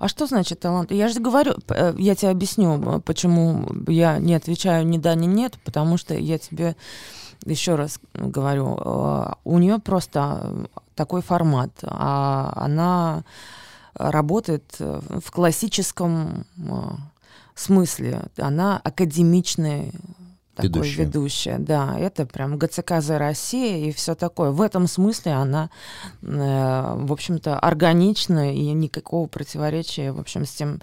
А 0.00 0.08
что 0.08 0.26
значит 0.26 0.60
талант? 0.60 0.90
Я 0.90 1.08
же 1.08 1.20
говорю, 1.20 1.54
э, 1.68 1.94
я 1.98 2.14
тебе 2.14 2.30
объясню, 2.30 3.00
почему 3.00 3.66
я 3.86 4.18
не 4.18 4.34
отвечаю 4.34 4.86
ни 4.86 4.98
да, 4.98 5.14
ни 5.14 5.26
нет, 5.26 5.58
потому 5.64 5.96
что 5.96 6.14
я 6.14 6.38
тебе 6.38 6.76
еще 7.46 7.76
раз 7.76 8.00
говорю, 8.12 8.76
э, 8.76 9.32
у 9.44 9.58
нее 9.58 9.78
просто 9.78 10.68
такой 10.94 11.22
формат, 11.22 11.70
а 11.82 12.52
она 12.56 13.24
работает 13.94 14.64
в 14.78 15.30
классическом 15.30 16.44
э, 16.56 16.70
смысле. 17.54 18.24
Она 18.36 18.80
академичная 18.82 19.92
такой 20.54 20.68
Ведущая. 20.68 21.04
ведущая. 21.04 21.58
Да, 21.58 21.98
это 21.98 22.26
прям 22.26 22.56
ГЦКЗ 22.58 23.10
Россия 23.10 23.86
и 23.88 23.92
все 23.92 24.14
такое. 24.14 24.50
В 24.50 24.60
этом 24.62 24.86
смысле 24.86 25.32
она, 25.32 25.70
э, 26.22 26.26
в 26.26 27.12
общем-то, 27.12 27.58
органична 27.58 28.54
и 28.54 28.72
никакого 28.72 29.26
противоречия, 29.26 30.12
в 30.12 30.20
общем, 30.20 30.44
с 30.46 30.52
тем, 30.52 30.80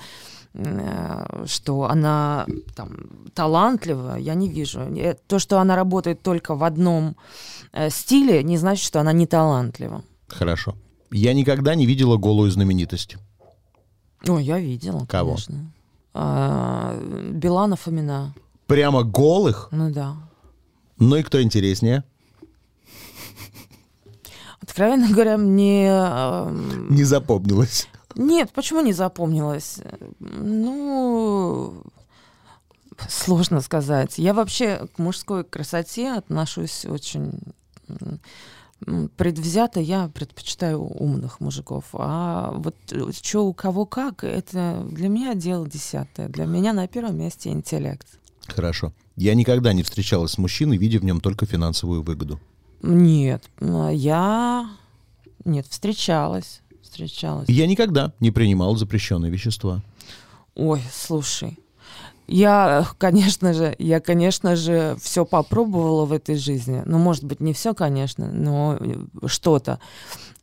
э, 0.54 1.46
что 1.48 1.84
она 1.84 2.46
там 2.76 3.30
талантлива, 3.34 4.18
я 4.18 4.34
не 4.36 4.50
вижу. 4.50 4.82
Э, 4.82 5.16
То, 5.28 5.40
что 5.40 5.60
она 5.60 5.76
работает 5.76 6.22
только 6.22 6.56
в 6.56 6.64
одном 6.64 7.16
э, 7.72 7.90
стиле, 7.90 8.44
не 8.44 8.58
значит, 8.58 8.86
что 8.86 9.00
она 9.00 9.14
не 9.14 9.26
талантлива. 9.26 10.04
Хорошо. 10.28 10.76
Я 11.12 11.34
никогда 11.34 11.76
не 11.76 11.86
видела 11.86 12.18
голую 12.18 12.52
знаменитость. 12.52 13.18
О, 14.28 14.38
я 14.40 14.60
видела, 14.60 15.06
Кого? 15.06 15.32
конечно. 15.32 15.72
А, 16.14 16.96
Билана 17.32 17.76
Фомина. 17.76 18.34
Прямо 18.72 19.04
голых? 19.04 19.68
Ну 19.72 19.92
да. 19.92 20.16
Ну 20.98 21.18
и 21.18 21.24
кто 21.24 21.42
интереснее? 21.42 22.06
Откровенно 24.62 25.10
говоря, 25.10 25.38
мне... 25.38 25.88
эм, 25.90 26.88
Не 26.90 27.04
запомнилось. 27.04 27.90
Нет, 28.16 28.54
почему 28.54 28.80
не 28.80 28.94
запомнилось? 28.94 29.80
Ну, 30.20 31.84
сложно 33.10 33.60
сказать. 33.60 34.18
Я 34.18 34.34
вообще 34.34 34.88
к 34.96 35.00
мужской 35.00 35.44
красоте 35.44 36.14
отношусь 36.14 36.86
очень 36.86 37.42
предвзято. 39.18 39.82
Я 39.82 40.08
предпочитаю 40.08 40.82
умных 40.82 41.42
мужиков. 41.42 41.84
А 41.92 42.54
вот 42.56 42.76
что 43.22 43.48
у 43.48 43.54
кого 43.54 43.86
как, 43.86 44.24
это 44.24 44.88
для 44.90 45.10
меня 45.10 45.36
дело 45.36 45.68
десятое. 45.68 46.30
Для 46.30 46.46
меня 46.46 46.72
на 46.72 46.88
первом 46.88 47.18
месте 47.18 47.50
интеллект. 47.50 48.08
Хорошо. 48.54 48.94
Я 49.16 49.36
никогда 49.36 49.74
не 49.74 49.84
встречалась 49.84 50.32
с 50.32 50.38
мужчиной, 50.38 50.78
видя 50.78 51.00
в 51.00 51.06
нем 51.06 51.22
только 51.22 51.46
финансовую 51.46 52.02
выгоду. 52.04 52.40
Нет, 52.82 53.44
я... 53.60 54.70
Нет, 55.46 55.66
встречалась. 55.68 56.62
Встречалась. 56.82 57.48
Я 57.50 57.68
никогда 57.68 58.14
не 58.20 58.32
принимал 58.32 58.76
запрещенные 58.76 59.32
вещества. 59.32 59.82
Ой, 60.56 60.82
слушай, 60.92 61.58
я, 62.32 62.88
конечно 62.98 63.54
же, 63.54 63.76
я, 63.78 64.00
конечно 64.00 64.56
же, 64.56 64.96
все 65.02 65.26
попробовала 65.26 66.06
в 66.06 66.14
этой 66.14 66.38
жизни. 66.38 66.82
Ну, 66.86 66.98
может 66.98 67.26
быть, 67.26 67.42
не 67.42 67.54
все, 67.54 67.74
конечно, 67.74 68.32
но 68.32 68.78
э, 68.80 69.28
что-то. 69.28 69.80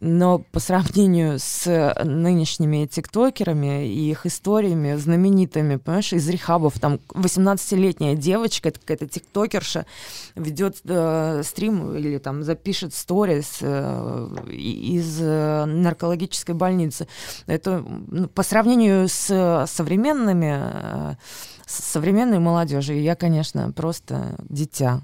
Но 0.00 0.38
по 0.38 0.60
сравнению 0.60 1.40
с 1.40 1.94
нынешними 2.04 2.86
тиктокерами 2.86 3.88
и 3.88 4.10
их 4.10 4.26
историями 4.26 4.94
знаменитыми, 4.94 5.74
понимаешь, 5.74 6.12
из 6.12 6.28
рехабов, 6.28 6.78
там 6.78 7.00
18-летняя 7.08 8.14
девочка, 8.14 8.70
какая-то 8.70 9.08
тиктокерша, 9.08 9.86
ведет 10.36 10.76
э, 10.84 11.42
стрим 11.44 11.96
или 11.96 12.18
там 12.18 12.44
запишет 12.44 12.94
сторис 12.94 13.58
э, 13.60 14.28
из 14.52 15.18
э, 15.20 15.64
наркологической 15.64 16.54
больницы. 16.54 17.08
Это 17.46 17.84
ну, 18.06 18.28
по 18.28 18.44
сравнению 18.44 19.08
с 19.08 19.66
современными, 19.66 20.60
э, 20.60 21.14
современной 21.66 22.38
молодежью, 22.38 23.02
я, 23.02 23.16
конечно, 23.16 23.72
просто 23.72 24.36
дитя. 24.48 25.02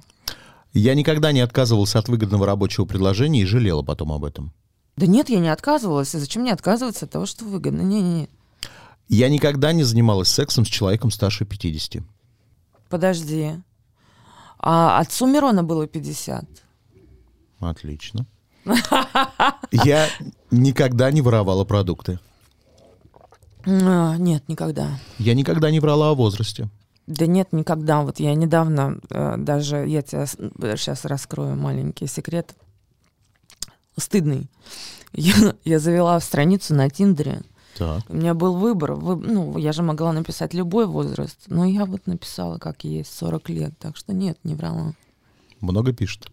Я 0.73 0.95
никогда 0.95 1.33
не 1.33 1.41
отказывался 1.41 1.99
от 1.99 2.09
выгодного 2.09 2.47
рабочего 2.47 2.85
предложения 2.85 3.43
и 3.43 3.45
жалела 3.45 3.83
потом 3.83 4.13
об 4.13 4.25
этом. 4.25 4.53
Да 4.97 5.07
нет, 5.07 5.29
я 5.29 5.41
не 5.41 5.49
отказывалась. 5.49 6.15
И 6.15 6.19
зачем 6.19 6.43
мне 6.43 6.53
отказываться 6.53 7.07
от 7.07 7.11
того, 7.11 7.27
что 7.27 7.45
выгодно? 7.45 7.83
Не-не-не. 7.83 8.29
Я 9.09 9.29
никогда 9.29 9.73
не 9.73 9.83
занималась 9.83 10.29
сексом 10.29 10.65
с 10.65 10.69
человеком 10.69 11.11
старше 11.11 11.45
50. 11.45 12.03
Подожди. 12.89 13.53
А 14.59 14.99
отцу 14.99 15.27
Мирона 15.27 15.63
было 15.63 15.87
50. 15.87 16.45
Отлично. 17.61 18.27
Я 19.73 20.09
никогда 20.51 21.11
не 21.11 21.21
воровала 21.21 21.65
продукты. 21.65 22.19
А, 23.67 24.17
нет, 24.17 24.49
никогда. 24.49 24.99
Я 25.19 25.35
никогда 25.35 25.71
не 25.71 25.81
врала 25.81 26.11
о 26.11 26.15
возрасте. 26.15 26.69
Да 27.07 27.27
нет, 27.27 27.53
никогда. 27.53 28.03
Вот 28.03 28.21
я 28.21 28.35
недавно 28.35 28.99
э, 29.11 29.37
даже, 29.37 29.87
я 29.87 30.01
тебе 30.03 30.27
сейчас 30.27 31.05
раскрою 31.05 31.57
маленький 31.57 32.07
секрет. 32.07 32.55
Стыдный. 33.97 34.49
Я, 35.13 35.55
я 35.65 35.79
завела 35.79 36.19
страницу 36.21 36.75
на 36.75 36.91
Тиндере. 36.91 37.43
Так. 37.79 38.03
У 38.09 38.15
меня 38.15 38.35
был 38.35 38.57
выбор. 38.57 38.95
Вы- 38.95 39.17
ну, 39.17 39.59
я 39.59 39.73
же 39.73 39.83
могла 39.83 40.13
написать 40.13 40.55
любой 40.55 40.87
возраст. 40.87 41.39
Но 41.47 41.65
я 41.65 41.85
вот 41.85 42.07
написала, 42.07 42.59
как 42.59 42.85
есть, 42.85 43.13
40 43.17 43.49
лет. 43.51 43.73
Так 43.79 43.97
что 43.97 44.13
нет, 44.13 44.39
не 44.45 44.55
врала. 44.55 44.95
Много 45.61 45.93
пишет. 45.93 46.27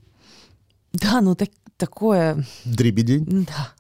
Да, 0.94 1.22
ну 1.22 1.36
так, 1.36 1.50
такое... 1.78 2.46
Дребедень. 2.66 3.46
Да. 3.46 3.72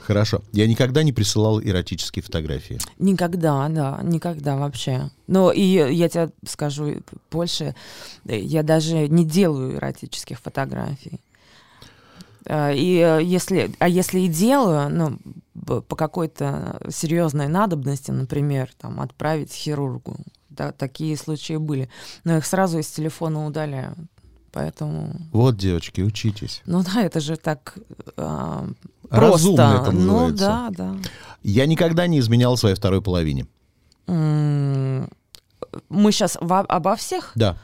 Хорошо. 0.00 0.42
Я 0.52 0.66
никогда 0.66 1.02
не 1.02 1.12
присылал 1.14 1.62
эротические 1.62 2.22
фотографии. 2.22 2.78
Никогда, 2.98 3.68
да, 3.70 4.00
никогда 4.02 4.56
вообще. 4.56 5.10
Но 5.26 5.50
и 5.50 5.62
я 5.62 6.08
тебе 6.10 6.30
скажу 6.46 6.96
больше, 7.30 7.74
э, 8.26 8.38
я 8.38 8.62
даже 8.62 9.08
не 9.08 9.24
делаю 9.24 9.76
эротических 9.76 10.38
фотографий. 10.40 11.20
Э, 12.46 12.74
И 12.74 12.98
э, 12.98 13.22
если, 13.22 13.72
а 13.78 13.88
если 13.88 14.20
и 14.20 14.28
делаю, 14.28 14.90
ну, 14.90 15.18
по 15.82 15.96
какой-то 15.96 16.80
серьезной 16.90 17.48
надобности, 17.48 18.10
например, 18.10 18.70
там, 18.78 19.00
отправить 19.00 19.52
хирургу, 19.52 20.16
да, 20.50 20.72
такие 20.72 21.16
случаи 21.16 21.56
были, 21.56 21.88
но 22.24 22.36
их 22.36 22.44
сразу 22.46 22.78
из 22.78 22.88
телефона 22.88 23.46
удаляют. 23.46 23.98
Поэтому, 24.52 25.10
Вот, 25.32 25.56
девочки, 25.56 26.00
учитесь. 26.02 26.62
ну 26.66 26.82
да, 26.84 27.02
это 27.02 27.18
же 27.20 27.36
так 27.36 27.76
а, 28.16 28.68
Разумно 29.10 29.70
просто. 29.72 29.82
это 29.82 29.90
ну 29.92 30.28
называется. 30.28 30.46
да, 30.46 30.70
да. 30.70 30.96
Я 31.42 31.66
никогда 31.66 32.06
не 32.06 32.20
изменял 32.20 32.56
своей 32.56 32.76
второй 32.76 33.02
половине. 33.02 33.46
Мы 34.06 35.08
сейчас 36.12 36.36
обо 36.40 36.94
всех? 36.96 37.32
Да. 37.34 37.56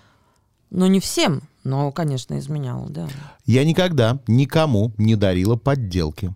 Ну, 0.71 0.87
не 0.87 1.01
всем, 1.01 1.43
но, 1.64 1.92
конечно, 1.92 2.38
изменяла, 2.38 2.88
да. 2.88 3.09
Я 3.46 3.64
никогда 3.64 4.20
никому 4.27 4.92
не 4.99 5.16
дарила 5.16 5.57
подделки. 5.57 6.35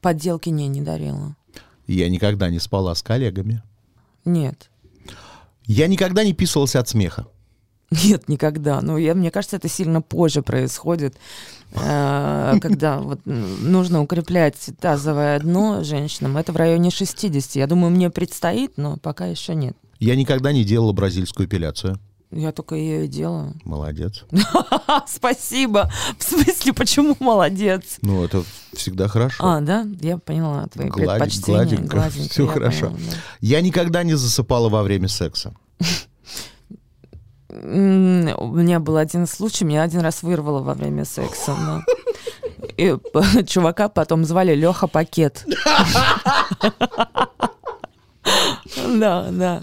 Подделки 0.00 0.50
не, 0.50 0.68
не 0.68 0.82
дарила. 0.82 1.36
Я 1.86 2.08
никогда 2.08 2.50
не 2.50 2.58
спала 2.58 2.94
с 2.94 3.02
коллегами. 3.02 3.62
Нет. 4.24 4.70
Я 5.66 5.86
никогда 5.86 6.24
не 6.24 6.32
писался 6.32 6.80
от 6.80 6.88
смеха. 6.88 7.26
Нет, 8.04 8.28
никогда. 8.28 8.80
Ну, 8.80 8.96
я, 8.96 9.14
мне 9.14 9.30
кажется, 9.30 9.56
это 9.56 9.68
сильно 9.68 10.02
позже 10.02 10.42
происходит, 10.42 11.16
э, 11.74 12.54
когда 12.60 12.98
вот 12.98 13.20
нужно 13.24 14.02
укреплять 14.02 14.70
тазовое 14.80 15.38
дно 15.40 15.84
женщинам. 15.84 16.36
Это 16.36 16.52
в 16.52 16.56
районе 16.56 16.90
60. 16.90 17.56
Я 17.56 17.66
думаю, 17.66 17.90
мне 17.90 18.10
предстоит, 18.10 18.76
но 18.76 18.96
пока 18.96 19.26
еще 19.26 19.54
нет. 19.54 19.76
Я 20.00 20.16
никогда 20.16 20.52
не 20.52 20.64
делала 20.64 20.92
бразильскую 20.92 21.46
эпиляцию. 21.46 21.98
Я 22.36 22.50
только 22.52 22.74
ее 22.74 23.04
и 23.04 23.08
делаю. 23.08 23.54
Молодец. 23.64 24.24
Спасибо. 25.06 25.90
В 26.18 26.22
смысле, 26.24 26.72
почему 26.72 27.16
молодец? 27.20 27.98
Ну, 28.02 28.24
это 28.24 28.42
всегда 28.72 29.06
хорошо. 29.08 29.36
А, 29.44 29.60
да? 29.60 29.86
Я 30.00 30.18
поняла 30.18 30.66
твои 30.66 30.88
Гладь- 30.88 31.18
предпочтения. 31.18 31.58
гладенько, 31.64 31.96
Гладенько, 31.96 32.30
всё 32.32 32.44
я 32.46 32.50
хорошо. 32.50 32.86
поняла, 32.90 32.98
да. 33.12 33.16
Я 33.40 33.60
никогда 33.60 34.02
не 34.02 34.14
засыпала 34.14 34.68
во 34.68 34.82
время 34.82 35.06
секса. 35.08 35.54
У 37.48 37.56
меня 37.68 38.80
был 38.80 38.96
один 38.96 39.26
случай, 39.28 39.64
меня 39.64 39.82
один 39.84 40.00
раз 40.00 40.22
вырвало 40.24 40.60
во 40.60 40.74
время 40.74 41.04
секса. 41.04 41.54
да. 41.56 41.84
И 42.76 42.96
чувака 43.46 43.88
потом 43.88 44.24
звали 44.24 44.54
Леха 44.54 44.88
Пакет. 44.88 45.46
Да, 48.98 49.28
да. 49.30 49.62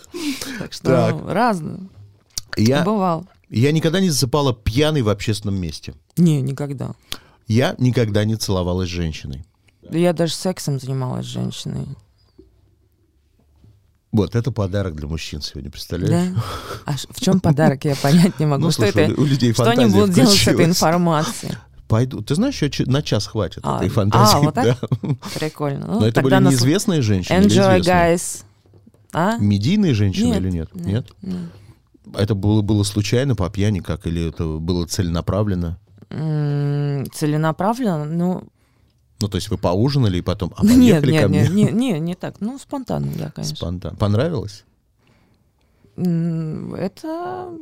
Так 0.60 0.71
что 0.73 0.86
Так. 0.86 1.15
Я, 2.62 2.84
Бывал. 2.84 3.26
я 3.50 3.71
никогда 3.71 4.00
не 4.00 4.10
засыпала 4.10 4.54
пьяный 4.54 5.02
в 5.02 5.10
общественном 5.10 5.60
месте. 5.60 5.93
Не, 6.17 6.41
никогда. 6.41 6.91
Я 7.47 7.76
никогда 7.78 8.24
не 8.26 8.36
целовалась 8.36 8.89
с 8.89 8.91
женщиной. 8.91 9.45
Я 9.89 10.13
даже 10.13 10.34
сексом 10.34 10.80
занималась 10.80 11.26
с 11.26 11.30
женщиной. 11.30 11.88
Вот, 14.12 14.36
это 14.36 14.52
подарок 14.52 14.95
для 14.95 15.08
мужчин 15.08 15.41
сегодня, 15.41 15.71
представляешь? 15.71 16.34
Да? 16.36 16.43
А 16.86 16.93
в 16.97 17.19
чем 17.21 17.39
подарок, 17.39 17.86
я 17.86 17.95
понять 17.95 18.39
не 18.39 18.45
могу. 18.45 18.63
Ну, 18.65 18.71
что 18.71 18.84
слушай, 18.84 19.06
это? 19.12 19.21
у 19.21 19.26
людей 19.26 19.54
Что 19.54 19.69
они 19.69 19.86
будут 19.86 20.13
делать 20.13 20.38
с 20.38 20.47
этой 20.47 20.65
информацией? 20.65 21.54
Пойду. 21.88 22.21
Ты 22.21 22.36
знаешь, 22.36 22.62
еще 22.62 22.86
на 22.86 23.02
час 23.02 23.26
хватит 23.28 23.62
А, 23.63 23.78
этой 23.78 23.89
фантазии. 23.89 24.38
а, 24.38 24.39
вот 24.41 24.54
так? 24.56 24.78
да. 24.82 24.97
Прикольно. 25.39 25.88
Ну, 25.88 26.00
Но 26.02 26.08
это 26.08 26.21
были 26.21 26.36
нас- 26.36 26.54
неизвестные 26.54 27.02
женщины 27.02 27.38
или 27.38 27.47
Enjoy, 27.47 27.82
известные? 27.82 28.15
guys. 28.15 28.43
А? 29.13 29.38
Медийные 29.38 29.93
женщины 29.93 30.28
Нет, 30.28 30.39
или 30.41 30.52
нет? 30.52 30.76
нет, 30.76 30.86
Нет? 31.21 31.36
Это 32.15 32.35
было, 32.35 32.61
было 32.61 32.83
случайно 32.83 33.35
по 33.35 33.49
пьяни 33.49 33.79
как? 33.79 34.07
Или 34.07 34.29
это 34.29 34.45
было 34.59 34.85
целенаправленно? 34.85 35.79
М, 36.09 37.05
Целенаправленно? 37.11 38.05
Ну, 38.05 38.43
Ну, 39.21 39.27
то 39.27 39.37
есть 39.37 39.49
вы 39.49 39.57
поужинали 39.57 40.17
и 40.17 40.21
потом, 40.21 40.53
а 40.57 40.65
нет, 40.65 41.01
поехали 41.03 41.21
ко 41.23 41.27
нет, 41.29 41.49
мне? 41.51 41.71
нет, 41.71 42.01
не, 42.01 42.15
так. 42.15 42.41
Ну, 42.41 42.57
спонтанно, 42.59 43.11
да, 43.17 43.31
конечно. 43.31 43.55
Спонтанно. 43.55 43.95
Понравилось? 43.95 44.65
М, 45.97 46.73
Это, 46.73 47.53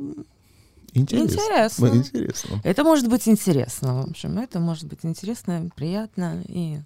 Интересно. 0.93 1.25
Интересно. 1.28 1.88
Интересно. 1.88 2.62
это 2.63 2.84
может 2.84 3.08
быть 3.10 3.28
интересно, 3.28 4.02
в 4.02 4.10
общем. 4.10 4.39
Это 4.39 4.60
может 4.60 4.86
быть 4.86 4.99
интересно, 5.04 5.69
приятно 5.75 6.41
и... 6.47 6.80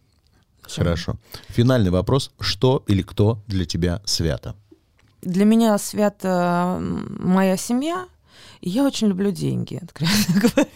Хорошо. 0.61 1.15
Финальный 1.49 1.91
вопрос. 1.91 2.31
Что 2.39 2.83
или 2.87 3.01
кто 3.01 3.41
для 3.47 3.65
тебя 3.65 4.01
свято? 4.05 4.55
Для 5.23 5.45
меня 5.45 5.77
свята 5.77 6.75
м, 6.77 7.17
моя 7.19 7.57
семья, 7.57 8.07
и 8.61 8.69
я 8.69 8.83
очень 8.83 9.07
люблю 9.07 9.31
деньги, 9.31 9.79
откровенно 9.81 10.39
говоря. 10.39 10.69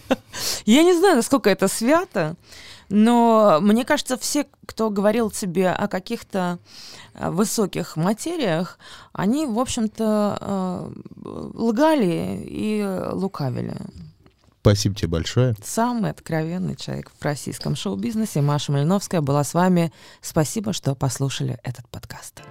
Я 0.65 0.83
не 0.83 0.97
знаю, 0.97 1.15
насколько 1.15 1.49
это 1.49 1.67
свято, 1.67 2.35
но 2.89 3.59
мне 3.61 3.85
кажется, 3.85 4.17
все, 4.17 4.45
кто 4.65 4.89
говорил 4.89 5.29
тебе 5.29 5.69
о 5.69 5.87
каких-то 5.87 6.59
э, 7.13 7.29
высоких 7.29 7.95
материях, 7.95 8.79
они, 9.13 9.45
в 9.45 9.59
общем-то, 9.59 10.37
э, 10.39 10.91
лгали 11.55 12.43
и 12.45 12.85
лукавили. 13.11 13.75
Спасибо 14.61 14.95
тебе 14.95 15.07
большое. 15.07 15.55
Самый 15.63 16.11
откровенный 16.11 16.75
человек 16.75 17.09
в 17.17 17.23
российском 17.23 17.75
шоу-бизнесе 17.77 18.41
Маша 18.41 18.73
Малиновская 18.73 19.21
была 19.21 19.45
с 19.45 19.53
вами. 19.53 19.93
Спасибо, 20.21 20.73
что 20.73 20.93
послушали 20.93 21.57
этот 21.63 21.87
подкаст. 21.87 22.41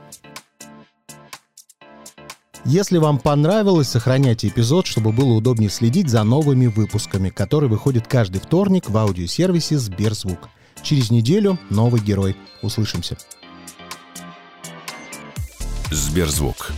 Если 2.69 2.99
вам 2.99 3.21
понравилось, 3.21 3.89
сохраняйте 3.89 4.49
эпизод, 4.49 4.89
чтобы 4.89 5.13
было 5.13 5.35
удобнее 5.35 5.71
следить 5.71 6.09
за 6.09 6.25
новыми 6.25 6.67
выпусками, 6.67 7.29
которые 7.29 7.71
выходят 7.71 8.09
каждый 8.09 8.41
вторник 8.41 8.91
в 8.91 8.97
аудиосервисе 8.97 9.79
Сберзвук. 9.79 10.49
Через 10.83 11.13
неделю 11.13 11.61
новый 11.71 12.01
герой. 12.01 12.37
Услышимся. 12.63 13.17
Сберзвук. 15.93 16.73